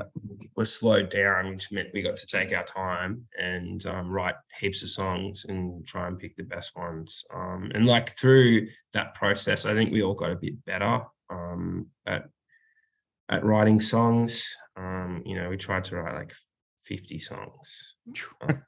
[0.56, 4.82] was slowed down which meant we got to take our time and um, write heaps
[4.82, 9.66] of songs and try and pick the best ones um and like through that process
[9.66, 12.28] i think we all got a bit better um at
[13.28, 14.56] at writing songs.
[14.76, 16.32] Um, you know, we tried to write like
[16.84, 17.96] 50 songs.
[18.40, 18.62] Um,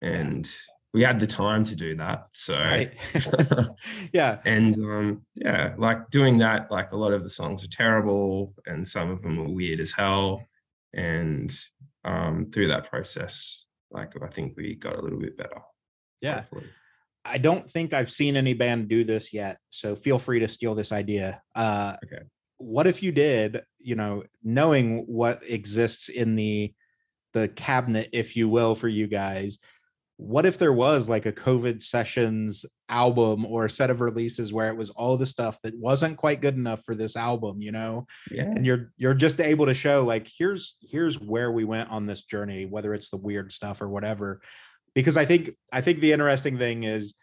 [0.00, 0.52] and
[0.92, 2.26] we had the time to do that.
[2.32, 2.92] So right.
[4.12, 4.38] yeah.
[4.44, 8.86] And um, yeah, like doing that, like a lot of the songs are terrible and
[8.86, 10.42] some of them are weird as hell.
[10.92, 11.54] And
[12.04, 15.60] um, through that process, like I think we got a little bit better.
[16.20, 16.40] Yeah.
[16.40, 16.66] Hopefully.
[17.24, 20.74] I don't think I've seen any band do this yet, so feel free to steal
[20.74, 21.40] this idea.
[21.54, 22.24] Uh, okay.
[22.62, 23.62] What if you did?
[23.78, 26.72] You know, knowing what exists in the
[27.32, 29.58] the cabinet, if you will, for you guys.
[30.18, 34.68] What if there was like a COVID sessions album or a set of releases where
[34.68, 38.06] it was all the stuff that wasn't quite good enough for this album, you know?
[38.30, 38.44] Yeah.
[38.44, 42.22] And you're you're just able to show like here's here's where we went on this
[42.22, 44.42] journey, whether it's the weird stuff or whatever
[44.94, 47.14] because I think I think the interesting thing is,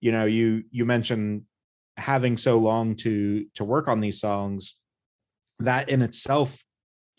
[0.00, 1.42] you know, you you mentioned
[1.96, 4.74] having so long to to work on these songs,
[5.60, 6.62] that in itself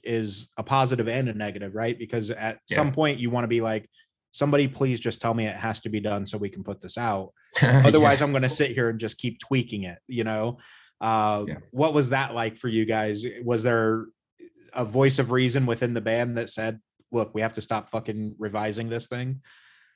[0.04, 1.98] is a positive and a negative, right?
[1.98, 2.76] Because at yeah.
[2.76, 3.90] some point you want to be like,
[4.32, 6.98] somebody please just tell me it has to be done so we can put this
[6.98, 7.34] out.
[7.62, 8.26] Otherwise, yeah.
[8.26, 10.60] I'm going to sit here and just keep tweaking it, you know.
[11.02, 11.56] Uh, yeah.
[11.72, 13.24] What was that like for you guys?
[13.44, 14.06] Was there
[14.74, 16.80] a voice of reason within the band that said,
[17.12, 19.42] "Look, we have to stop fucking revising this thing"?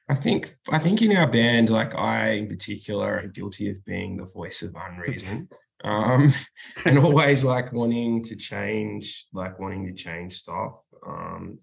[0.09, 4.17] I think I think in our band, like I in particular, are guilty of being
[4.17, 5.49] the voice of unreason.
[5.83, 6.31] Um,
[6.85, 10.73] and always like wanting to change, like wanting to change stuff.
[11.05, 11.59] Um,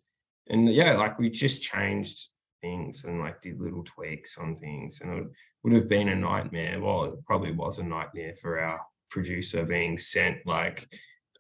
[0.48, 2.28] and yeah, like we just changed
[2.60, 5.26] things and like did little tweaks on things, and it
[5.62, 6.80] would have been a nightmare.
[6.80, 10.86] Well, it probably was a nightmare for our producer being sent like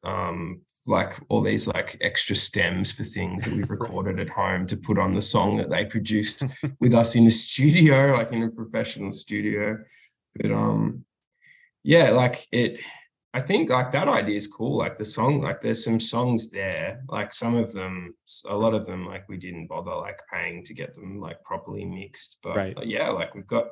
[0.04, 4.76] um, like all these like extra stems for things that we've recorded at home to
[4.76, 6.44] put on the song that they produced
[6.80, 9.78] with us in the studio, like in a professional studio.
[10.36, 11.04] But um,
[11.88, 12.80] yeah, like it.
[13.32, 14.76] I think like that idea is cool.
[14.76, 17.02] Like the song, like there's some songs there.
[17.08, 18.14] Like some of them,
[18.46, 21.86] a lot of them, like we didn't bother like paying to get them like properly
[21.86, 22.40] mixed.
[22.42, 22.76] But right.
[22.82, 23.68] yeah, like we've got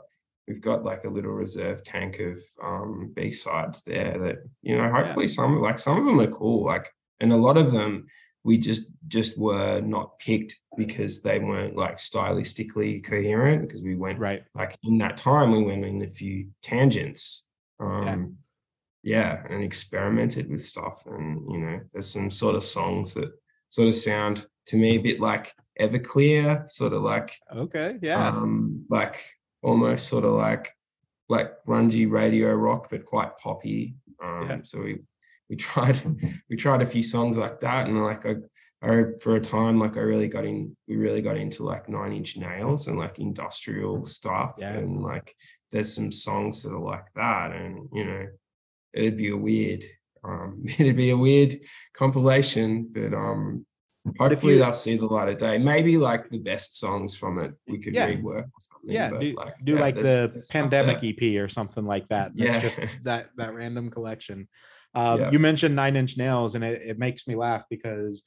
[0.49, 4.91] we've got like a little reserve tank of um, B sides there that you know
[4.91, 5.33] hopefully yeah.
[5.33, 6.89] some like some of them are cool like
[7.21, 8.07] and a lot of them
[8.45, 14.19] we just just were not picked because they weren't like stylistically coherent because we went
[14.19, 17.46] right like in that time we went in a few tangents
[17.81, 18.37] um
[19.03, 19.43] yeah.
[19.43, 23.31] yeah and experimented with stuff and you know there's some sort of songs that
[23.69, 28.85] sort of sound to me a bit like Everclear, sort of like okay, yeah, um,
[28.89, 29.21] like
[29.63, 30.73] almost sort of like
[31.29, 33.95] like grungy radio rock, but quite poppy.
[34.23, 34.59] Um, yeah.
[34.63, 35.01] So we
[35.51, 36.01] we tried
[36.49, 38.37] we tried a few songs like that, and like I,
[38.83, 42.13] I for a time like I really got in we really got into like Nine
[42.13, 44.73] Inch Nails and like industrial stuff, yeah.
[44.73, 45.35] and like
[45.73, 48.27] there's some songs that are like that, and you know
[48.93, 49.85] it'd be a weird
[50.25, 51.55] um, it'd be a weird
[51.95, 53.67] compilation, but um
[54.19, 55.59] Hopefully you, they'll see the light of day.
[55.59, 58.11] Maybe like the best songs from it we could yeah.
[58.11, 58.91] rework or something.
[58.91, 62.33] Yeah, do like, do yeah, like the pandemic EP or something like that.
[62.37, 62.61] That's yeah.
[62.61, 64.49] just that that random collection.
[64.95, 65.31] Um, yeah.
[65.31, 68.23] You mentioned Nine Inch Nails, and it, it makes me laugh because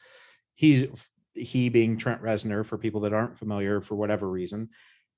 [0.60, 0.88] he's
[1.34, 4.70] he being Trent Reznor for people that aren't familiar for whatever reason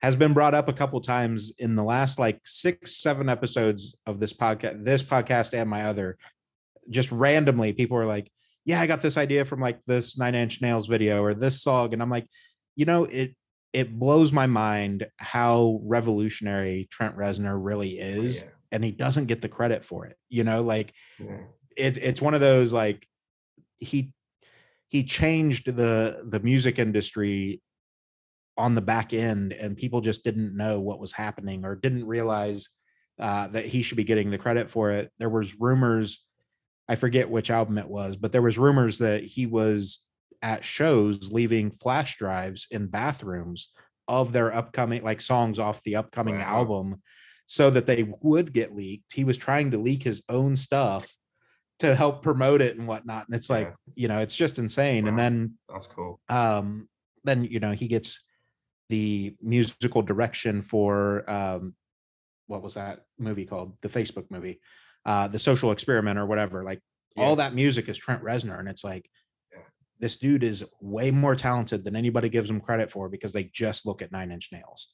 [0.02, 4.20] has been brought up a couple times in the last like six seven episodes of
[4.20, 6.18] this podcast this podcast and my other
[6.90, 8.32] just randomly people are like
[8.66, 11.94] yeah, I got this idea from like this Nine Inch Nails video or this song,
[11.94, 12.28] and I'm like,
[12.76, 13.36] you know, it
[13.74, 18.50] it blows my mind how revolutionary Trent Reznor really oh, is, yeah.
[18.72, 20.18] and he doesn't get the credit for it.
[20.30, 21.38] You know, like yeah.
[21.76, 23.08] it's it's one of those like
[23.80, 24.14] he
[24.92, 27.62] he changed the the music industry
[28.58, 32.70] on the back end, and people just didn't know what was happening or didn't realize
[33.18, 35.12] uh, that he should be getting the credit for it.
[35.18, 36.24] There was rumors
[36.92, 40.04] I forget which album it was, but there was rumors that he was
[40.42, 43.72] at shows leaving flash drives in bathrooms
[44.10, 46.58] of their upcoming like songs off the upcoming wow.
[46.58, 47.02] album
[47.46, 49.14] so that they would get leaked.
[49.14, 51.10] He was trying to leak his own stuff
[51.82, 53.28] to help promote it and whatnot.
[53.28, 53.94] And it's like, yeah.
[53.96, 55.04] you know, it's just insane.
[55.04, 55.10] Wow.
[55.10, 56.20] And then that's cool.
[56.30, 56.90] Um,
[57.24, 58.20] then you know, he gets
[58.90, 61.76] the musical direction for um
[62.48, 63.78] what was that movie called?
[63.82, 64.60] The Facebook movie
[65.06, 66.64] uh, the social experiment or whatever.
[66.64, 66.82] Like
[67.16, 67.24] yeah.
[67.24, 69.10] all that music is Trent Reznor, and it's like
[69.52, 69.64] yeah.
[70.00, 73.86] this dude is way more talented than anybody gives him credit for because they just
[73.86, 74.90] look at Nine Inch Nails.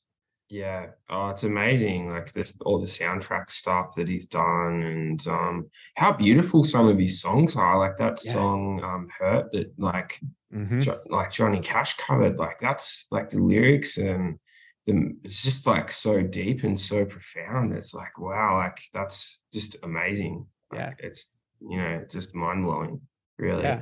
[0.49, 2.09] Yeah, oh, it's amazing.
[2.09, 6.97] Like this, all the soundtrack stuff that he's done, and um, how beautiful some of
[6.97, 7.77] his songs are.
[7.77, 8.31] Like that yeah.
[8.31, 10.21] song, um, "Hurt," that like,
[10.53, 10.79] mm-hmm.
[10.79, 12.37] jo- like Johnny Cash covered.
[12.37, 14.39] Like that's like the lyrics and
[14.85, 17.73] the, it's just like so deep and so profound.
[17.73, 20.45] It's like, wow, like that's just amazing.
[20.71, 20.91] Like, yeah.
[20.99, 23.01] It's, you know, just mind blowing,
[23.37, 23.63] really.
[23.63, 23.81] Yeah.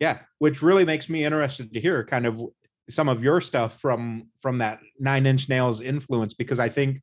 [0.00, 0.18] Yeah.
[0.38, 2.42] Which really makes me interested to hear kind of
[2.88, 7.00] some of your stuff from from that nine inch nails influence because I think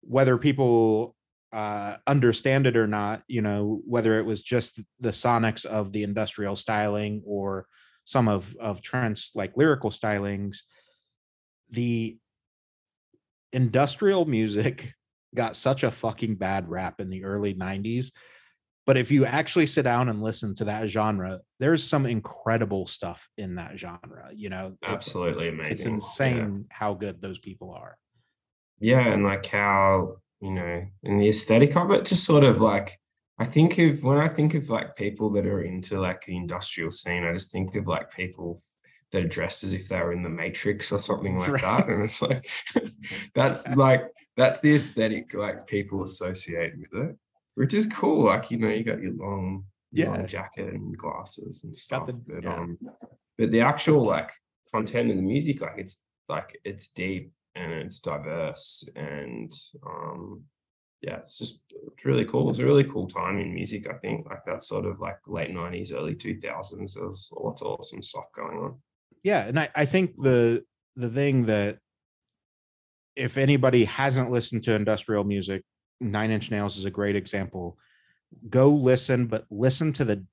[0.00, 1.14] whether people
[1.52, 6.02] uh, understand it or not, you know, whether it was just the sonics of the
[6.02, 7.66] industrial styling or
[8.04, 10.58] some of of Trent's like lyrical stylings,
[11.70, 12.18] the
[13.52, 14.94] industrial music
[15.34, 18.12] got such a fucking bad rap in the early 90s
[18.86, 23.28] but if you actually sit down and listen to that genre there's some incredible stuff
[23.38, 26.62] in that genre you know absolutely it, amazing it's insane yeah.
[26.70, 27.96] how good those people are
[28.80, 32.98] yeah and like how you know and the aesthetic of it just sort of like
[33.38, 36.90] i think of when i think of like people that are into like the industrial
[36.90, 38.60] scene i just think of like people
[39.12, 41.62] that are dressed as if they were in the matrix or something like right.
[41.62, 42.48] that and it's like
[43.34, 44.04] that's like
[44.36, 47.16] that's the aesthetic like people associate with it
[47.54, 48.24] which is cool.
[48.24, 50.10] Like you know, you got your long, yeah.
[50.10, 52.06] long jacket and glasses and stuff.
[52.06, 52.54] The, but yeah.
[52.54, 52.78] um,
[53.38, 54.30] but the actual like
[54.72, 59.52] content of the music, like it's like it's deep and it's diverse and
[59.86, 60.42] um
[61.02, 62.48] yeah, it's just it's really cool.
[62.48, 63.88] It's a really cool time in music.
[63.90, 66.94] I think like that sort of like late nineties, early two thousands.
[66.94, 68.78] There was lots of awesome stuff going on.
[69.24, 70.64] Yeah, and I, I think the
[70.94, 71.78] the thing that
[73.16, 75.64] if anybody hasn't listened to industrial music
[76.02, 77.78] Nine Inch Nails is a great example.
[78.48, 80.26] Go listen, but listen to the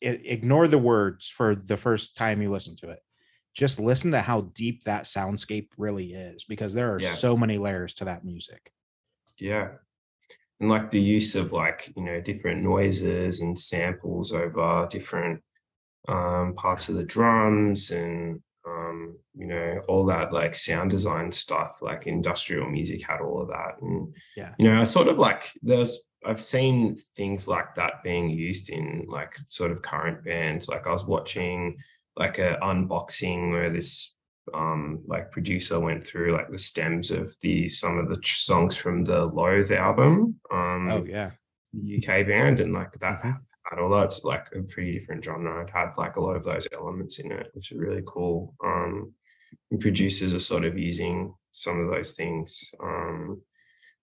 [0.00, 3.00] ignore the words for the first time you listen to it.
[3.54, 7.14] Just listen to how deep that soundscape really is because there are yeah.
[7.14, 8.72] so many layers to that music.
[9.40, 9.70] Yeah.
[10.60, 15.42] And like the use of like, you know, different noises and samples over different
[16.08, 21.78] um, parts of the drums and um, you know, all that like sound design stuff,
[21.82, 23.80] like industrial music had all of that.
[23.80, 24.54] And, yeah.
[24.58, 29.06] you know, I sort of like, there's, I've seen things like that being used in
[29.08, 30.68] like sort of current bands.
[30.68, 31.78] Like I was watching
[32.16, 34.16] like a unboxing where this
[34.54, 39.04] um like producer went through like the stems of the some of the songs from
[39.04, 40.40] the Loathe album.
[40.50, 41.30] Um oh yeah.
[41.76, 43.36] UK band and like that
[43.78, 47.18] although it's like a pretty different genre, it had like a lot of those elements
[47.18, 48.54] in it, which is really cool.
[48.64, 49.12] Um,
[49.80, 53.42] producers are sort of using some of those things um,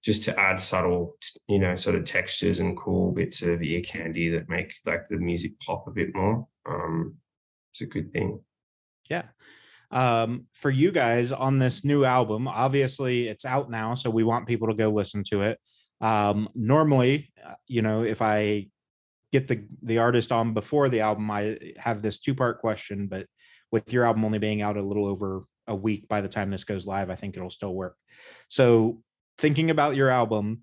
[0.03, 1.15] just to add subtle,
[1.47, 5.17] you know, sort of textures and cool bits of ear candy that make like the
[5.17, 6.47] music pop a bit more.
[6.69, 7.15] Um,
[7.71, 8.39] it's a good thing.
[9.09, 9.23] Yeah.
[9.91, 14.47] Um, for you guys on this new album, obviously it's out now, so we want
[14.47, 15.59] people to go listen to it.
[16.01, 18.67] Um, normally, uh, you know, if I
[19.39, 23.27] get the the artist on before the album, I have this two part question, but
[23.71, 26.63] with your album only being out a little over a week by the time this
[26.63, 27.95] goes live, I think it'll still work.
[28.49, 29.01] So,
[29.37, 30.61] thinking about your album,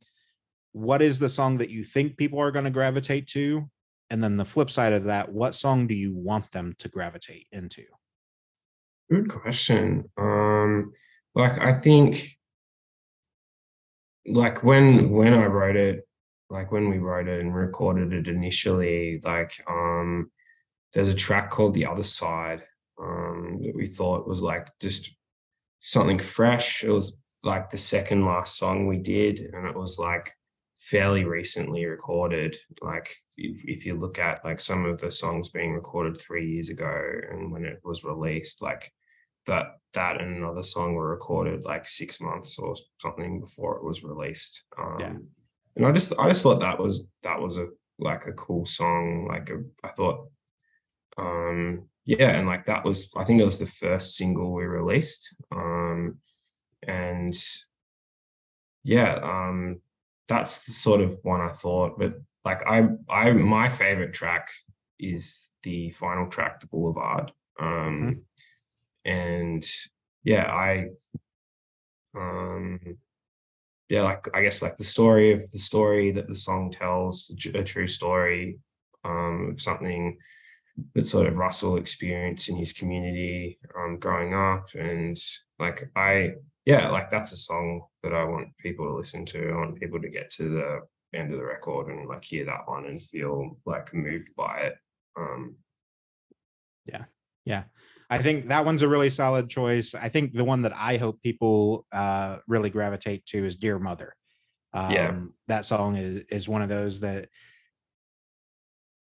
[0.73, 3.69] what is the song that you think people are going to gravitate to?
[4.09, 7.47] And then the flip side of that, what song do you want them to gravitate
[7.53, 7.85] into?
[9.11, 10.11] Good question.
[10.17, 10.93] Um,
[11.35, 12.17] like I think,
[14.27, 16.07] like when when I wrote it,
[16.53, 20.31] like when we wrote it and recorded it initially, like um,
[20.93, 22.63] there's a track called The Other Side
[23.01, 25.17] um, that we thought was like just
[25.81, 26.85] something fresh.
[26.85, 30.31] It was like the second last song we did, and it was like
[30.77, 32.55] fairly recently recorded.
[32.83, 33.09] Like
[33.39, 37.03] if, if you look at like some of the songs being recorded three years ago
[37.31, 38.93] and when it was released, like
[39.47, 44.05] that that and another song were recorded like six months or something before it was
[44.05, 44.65] released.
[44.79, 45.13] Um, yeah
[45.77, 47.69] and I just I just thought that was that was a
[47.99, 49.27] like a cool song.
[49.29, 50.29] Like a, I thought,
[51.17, 55.37] um, yeah, and like that was I think it was the first single we released,
[55.51, 56.19] um,
[56.87, 57.35] and
[58.85, 59.81] yeah, um,
[60.29, 61.99] that's the sort of one I thought.
[61.99, 64.49] But like I I my favorite track
[64.99, 69.11] is the final track, the Boulevard, um, mm-hmm.
[69.11, 69.65] and
[70.25, 70.89] yeah, I
[72.15, 72.99] um
[73.89, 77.63] yeah, like I guess like the story of the story that the song tells, a
[77.63, 78.59] true story
[79.05, 80.19] um, of something
[80.95, 85.17] that sort of Russell experienced in his community um, growing up, and
[85.59, 86.33] like I,
[86.65, 89.51] yeah, like that's a song that I want people to listen to.
[89.51, 90.81] I want people to get to the
[91.19, 94.77] end of the record and like hear that one and feel like moved by it.
[95.19, 95.57] Um,
[96.87, 97.05] yeah,
[97.45, 97.65] yeah.
[98.13, 99.95] I think that one's a really solid choice.
[99.95, 104.15] I think the one that I hope people uh, really gravitate to is "Dear Mother."
[104.75, 105.19] Um, yeah,
[105.49, 107.29] that song is is one of those that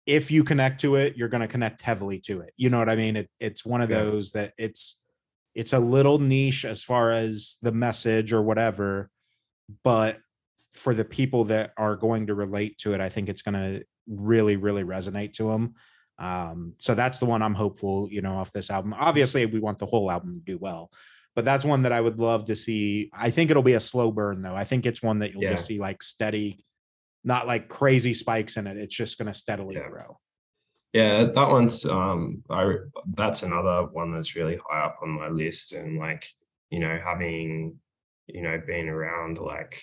[0.05, 2.53] if you connect to it, you're going to connect heavily to it.
[2.57, 3.17] You know what I mean?
[3.17, 4.03] It, it's one of yeah.
[4.03, 5.01] those that it's
[5.55, 9.11] it's a little niche as far as the message or whatever,
[9.85, 10.19] but
[10.75, 13.85] for the people that are going to relate to it, I think it's going to
[14.09, 15.75] really, really resonate to them.
[16.19, 18.95] Um, so that's the one I'm hopeful, you know, off this album.
[18.99, 20.91] Obviously, we want the whole album to do well,
[21.37, 23.11] but that's one that I would love to see.
[23.13, 24.57] I think it'll be a slow burn though.
[24.57, 25.53] I think it's one that you'll yeah.
[25.53, 26.65] just see like steady,
[27.25, 28.77] not like crazy spikes in it.
[28.77, 29.89] It's just going to steadily yeah.
[29.89, 30.19] grow.
[30.95, 32.77] Yeah, that one's um I
[33.13, 36.25] that's another one that's really high up on my list and like
[36.71, 37.77] you know, having,
[38.27, 39.81] you know, been around like,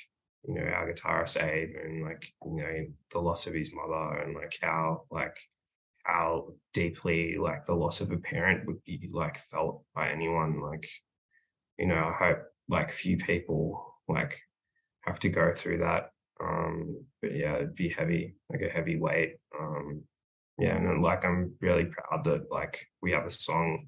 [0.47, 4.35] you know, our guitarist Abe and like, you know, the loss of his mother and
[4.35, 5.35] like how like
[6.05, 10.61] how deeply like the loss of a parent would be like felt by anyone.
[10.61, 10.87] Like,
[11.77, 14.35] you know, I hope like few people like
[15.01, 16.11] have to go through that.
[16.43, 19.37] Um, but yeah, it'd be heavy, like a heavy weight.
[19.59, 20.03] Um,
[20.59, 23.83] yeah, and like I'm really proud that like we have a song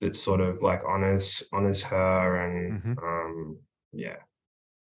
[0.00, 2.98] that sort of like honors honors her and mm-hmm.
[2.98, 3.58] um
[3.92, 4.16] yeah,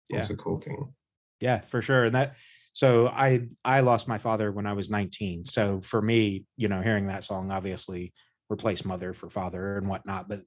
[0.09, 0.94] yeah, it's a cool thing.
[1.40, 2.05] Yeah, for sure.
[2.05, 2.36] And that
[2.74, 5.46] so I I lost my father when I was 19.
[5.46, 8.12] So for me, you know, hearing that song obviously
[8.51, 10.42] replaced mother for father and whatnot, but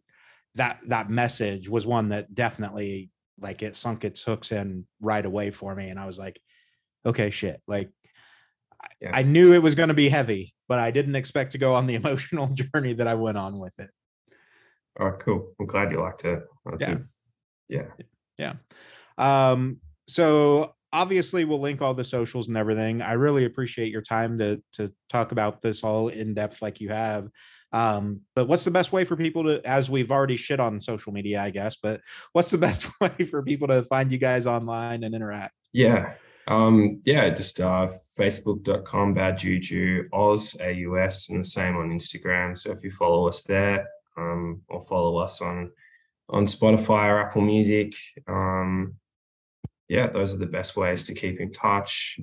[0.55, 5.51] that that message was one that definitely like it sunk its hooks in right away
[5.51, 5.89] for me.
[5.89, 6.37] And I was like,
[7.05, 7.61] okay, shit.
[7.65, 7.91] Like
[9.01, 9.11] yeah.
[9.13, 11.87] I knew it was going to be heavy, but I didn't expect to go on
[11.87, 13.89] the emotional journey that I went on with it.
[14.99, 15.53] Oh, cool.
[15.61, 16.43] I'm glad you liked it.
[16.65, 16.97] That's yeah.
[17.69, 17.93] It.
[18.37, 18.53] Yeah.
[19.17, 19.51] Yeah.
[19.51, 19.77] Um,
[20.09, 23.01] so obviously we'll link all the socials and everything.
[23.01, 26.89] I really appreciate your time to to talk about this all in depth like you
[26.89, 27.29] have.
[27.73, 31.11] Um, but what's the best way for people to, as we've already shit on social
[31.11, 32.01] media, I guess, but
[32.31, 35.53] what's the best way for people to find you guys online and interact?
[35.73, 36.13] Yeah.
[36.47, 42.57] Um, yeah, just uh, facebook.com bad juju Oz AUS and the same on Instagram.
[42.57, 43.85] So if you follow us there,
[44.17, 45.71] um, or follow us on
[46.29, 47.93] on Spotify or Apple Music,
[48.27, 48.95] um,
[49.89, 52.19] yeah, those are the best ways to keep in touch.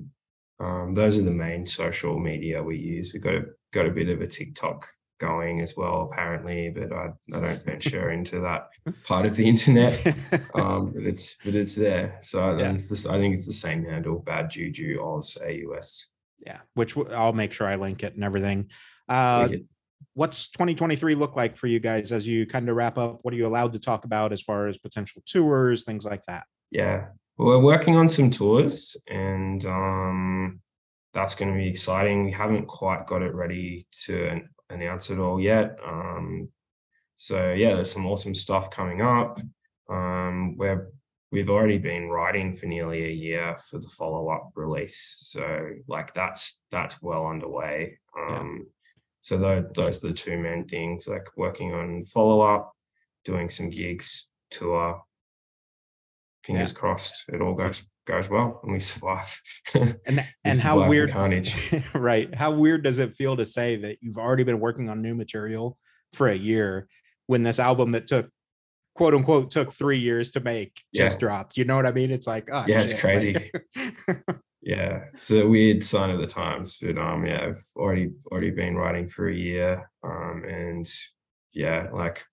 [0.59, 3.13] Um, those are the main social media we use.
[3.13, 4.85] We've got a got a bit of a TikTok
[5.19, 8.69] going as well, apparently, but I, I don't venture into that
[9.07, 10.15] part of the internet.
[10.55, 12.17] Um, but it's but it's there.
[12.21, 12.71] So yeah.
[12.71, 16.09] it's this, I think it's the same handle, Bad Juju Oz AUS.
[16.45, 18.69] Yeah, which I'll make sure I link it and everything.
[19.09, 19.49] Uh,
[20.13, 23.19] what's 2023 look like for you guys as you kind of wrap up?
[23.21, 26.45] What are you allowed to talk about as far as potential tours, things like that?
[26.71, 30.59] Yeah, we're working on some tours and um,
[31.13, 32.25] that's going to be exciting.
[32.25, 35.77] We haven't quite got it ready to announce it all yet.
[35.85, 36.49] Um,
[37.17, 39.39] so yeah, there's some awesome stuff coming up.
[39.89, 40.89] Um, where
[41.31, 45.15] we've already been writing for nearly a year for the follow-up release.
[45.31, 47.99] So like that's that's well underway.
[48.17, 48.69] Um, yeah.
[49.21, 52.71] So those, those are the two main things, like working on follow-up,
[53.23, 55.01] doing some gigs, tour,
[56.45, 56.79] fingers yeah.
[56.79, 59.41] crossed it all goes goes well and we survive.
[60.05, 61.55] and and survive how weird carnage.
[61.95, 62.33] right.
[62.33, 65.77] How weird does it feel to say that you've already been working on new material
[66.13, 66.87] for a year
[67.27, 68.29] when this album that took
[68.95, 71.19] quote unquote took three years to make just yeah.
[71.19, 71.57] dropped.
[71.57, 72.11] You know what I mean?
[72.11, 72.91] It's like, oh, yeah, shit.
[72.91, 73.51] it's crazy.
[74.61, 78.75] yeah, it's a weird sign of the times, but um, yeah, I've already already been
[78.75, 80.87] writing for a year, um, and
[81.53, 82.23] yeah, like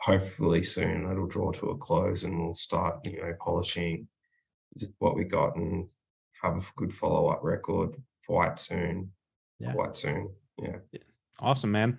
[0.00, 4.08] hopefully soon it'll draw to a close and we'll start, you know, polishing
[4.98, 5.88] what we got and
[6.42, 7.96] have a good follow up record
[8.26, 9.12] quite soon.
[9.58, 9.72] Yeah.
[9.72, 10.30] Quite soon.
[10.58, 10.76] Yeah.
[11.38, 11.98] Awesome, man.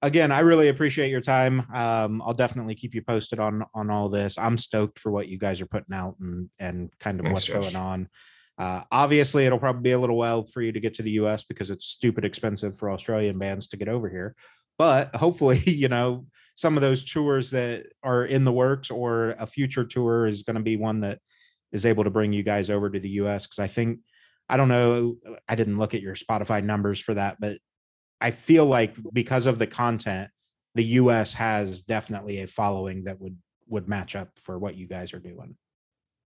[0.00, 1.60] Again, I really appreciate your time.
[1.72, 4.36] Um, I'll definitely keep you posted on on all this.
[4.38, 7.66] I'm stoked for what you guys are putting out and and kind of Thanks, what's
[7.66, 7.72] Josh.
[7.74, 8.08] going on.
[8.58, 11.44] Uh, obviously, it'll probably be a little while for you to get to the U.S.
[11.44, 14.34] because it's stupid expensive for Australian bands to get over here.
[14.78, 16.26] But hopefully, you know,
[16.62, 20.54] some of those tours that are in the works or a future tour is going
[20.54, 21.18] to be one that
[21.72, 23.98] is able to bring you guys over to the US because I think
[24.48, 25.16] I don't know
[25.48, 27.58] I didn't look at your Spotify numbers for that but
[28.20, 30.30] I feel like because of the content
[30.76, 33.36] the US has definitely a following that would
[33.66, 35.56] would match up for what you guys are doing.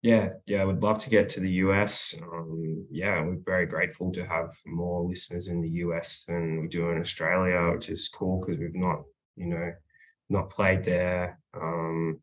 [0.01, 2.15] Yeah, yeah, I would love to get to the US.
[2.23, 6.89] Um, yeah, we're very grateful to have more listeners in the US than we do
[6.91, 9.03] in Australia, which is cool because we've not,
[9.35, 9.71] you know,
[10.31, 11.39] not played there.
[11.53, 12.19] Um,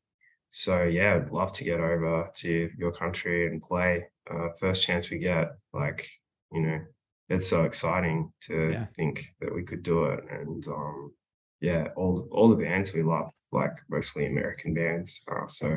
[0.49, 4.07] so yeah, I'd love to get over to your country and play.
[4.29, 6.09] Uh, first chance we get, like
[6.53, 6.81] you know,
[7.29, 8.87] it's so exciting to yeah.
[8.97, 10.21] think that we could do it.
[10.31, 11.13] And um,
[11.61, 15.23] yeah, all all the bands we love, like mostly American bands.
[15.31, 15.69] Uh, so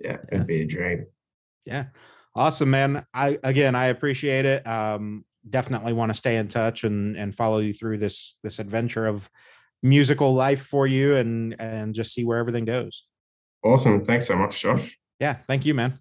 [0.00, 1.06] yeah, yeah, it'd be a dream.
[1.64, 1.86] Yeah,
[2.34, 3.06] awesome, man.
[3.14, 4.66] I again, I appreciate it.
[4.66, 9.06] Um, definitely want to stay in touch and and follow you through this this adventure
[9.06, 9.30] of
[9.82, 13.04] musical life for you and and just see where everything goes.
[13.64, 14.04] Awesome.
[14.04, 14.96] Thanks so much, Josh.
[15.20, 15.38] Yeah.
[15.46, 16.00] Thank you, man.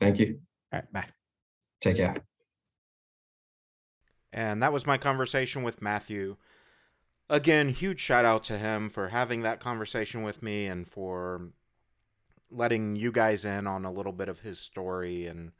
[0.00, 0.40] Thank you.
[0.72, 0.92] All right.
[0.92, 1.06] Bye.
[1.80, 2.16] Take care.
[4.32, 6.36] And that was my conversation with Matthew.
[7.28, 11.50] Again, huge shout out to him for having that conversation with me and for
[12.50, 15.52] letting you guys in on a little bit of his story and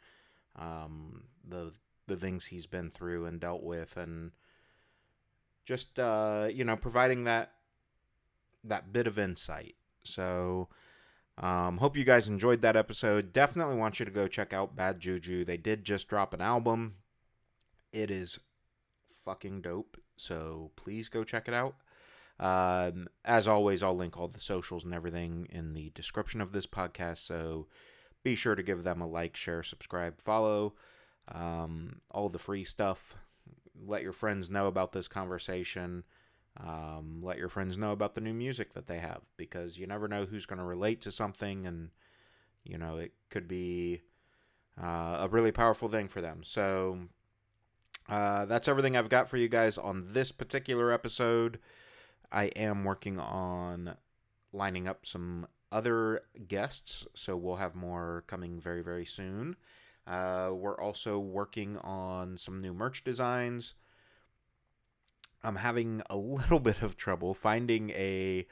[0.57, 1.73] um, the
[2.09, 4.33] the things he's been through and dealt with and
[5.65, 7.53] just uh, you know providing that
[8.65, 9.77] that bit of insight.
[10.03, 10.69] So
[11.39, 13.33] Um, hope you guys enjoyed that episode.
[13.33, 15.45] Definitely want you to go check out Bad Juju.
[15.45, 16.97] They did just drop an album.
[17.93, 18.41] It is
[19.25, 19.97] fucking dope.
[20.17, 21.77] So please go check it out.
[22.39, 26.67] Um, as always, I'll link all the socials and everything in the description of this
[26.67, 27.19] podcast.
[27.19, 27.69] So
[28.23, 30.75] be sure to give them a like, share, subscribe, follow,
[31.29, 33.17] um, all the free stuff.
[33.85, 36.05] Let your friends know about this conversation.
[36.59, 40.09] Um, let your friends know about the new music that they have because you never
[40.09, 41.91] know who's going to relate to something, and
[42.65, 44.03] you know it could be
[44.83, 46.41] uh, a really powerful thing for them.
[46.45, 46.99] So
[48.09, 51.59] uh, that's everything I've got for you guys on this particular episode.
[52.33, 53.97] I am working on
[54.53, 59.57] lining up some other guests, so we'll have more coming very, very soon.
[60.07, 63.75] Uh, we're also working on some new merch designs.
[65.43, 68.47] I'm having a little bit of trouble finding a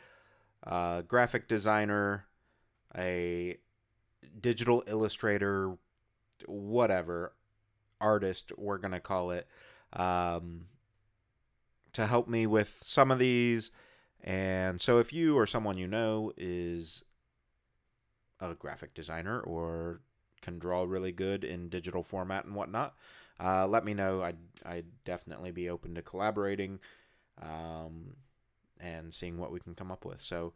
[0.65, 2.27] uh, graphic designer,
[2.97, 3.57] a
[4.41, 5.77] digital illustrator,
[6.47, 7.35] whatever
[8.01, 9.47] artist we're gonna call it,
[9.93, 10.67] um,
[11.93, 13.71] to help me with some of these.
[14.23, 17.05] And so, if you or someone you know is
[18.41, 20.01] a graphic designer or
[20.41, 22.95] can draw really good in digital format and whatnot,
[23.41, 24.23] uh, let me know.
[24.23, 26.81] I'd, I'd definitely be open to collaborating
[27.41, 28.17] um,
[28.81, 30.21] and seeing what we can come up with.
[30.21, 30.53] So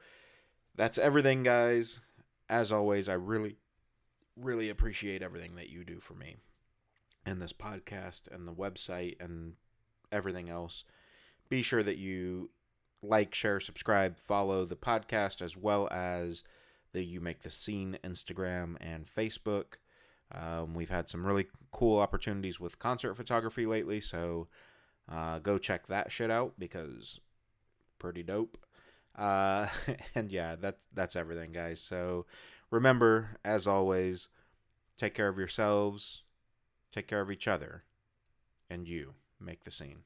[0.74, 2.00] that's everything, guys.
[2.48, 3.56] As always, I really,
[4.36, 6.36] really appreciate everything that you do for me
[7.24, 9.54] and this podcast and the website and
[10.10, 10.84] everything else.
[11.48, 12.50] Be sure that you
[13.02, 16.44] like, share, subscribe, follow the podcast as well as
[16.92, 19.74] the You Make the Scene Instagram and Facebook.
[20.34, 24.48] Um, we've had some really cool opportunities with concert photography lately, so
[25.10, 27.20] uh, go check that shit out because
[27.98, 28.56] pretty dope.
[29.16, 29.68] Uh,
[30.14, 31.80] and yeah, that's that's everything, guys.
[31.80, 32.26] So
[32.70, 34.28] remember, as always,
[34.98, 36.22] take care of yourselves,
[36.92, 37.84] take care of each other,
[38.70, 40.04] and you make the scene.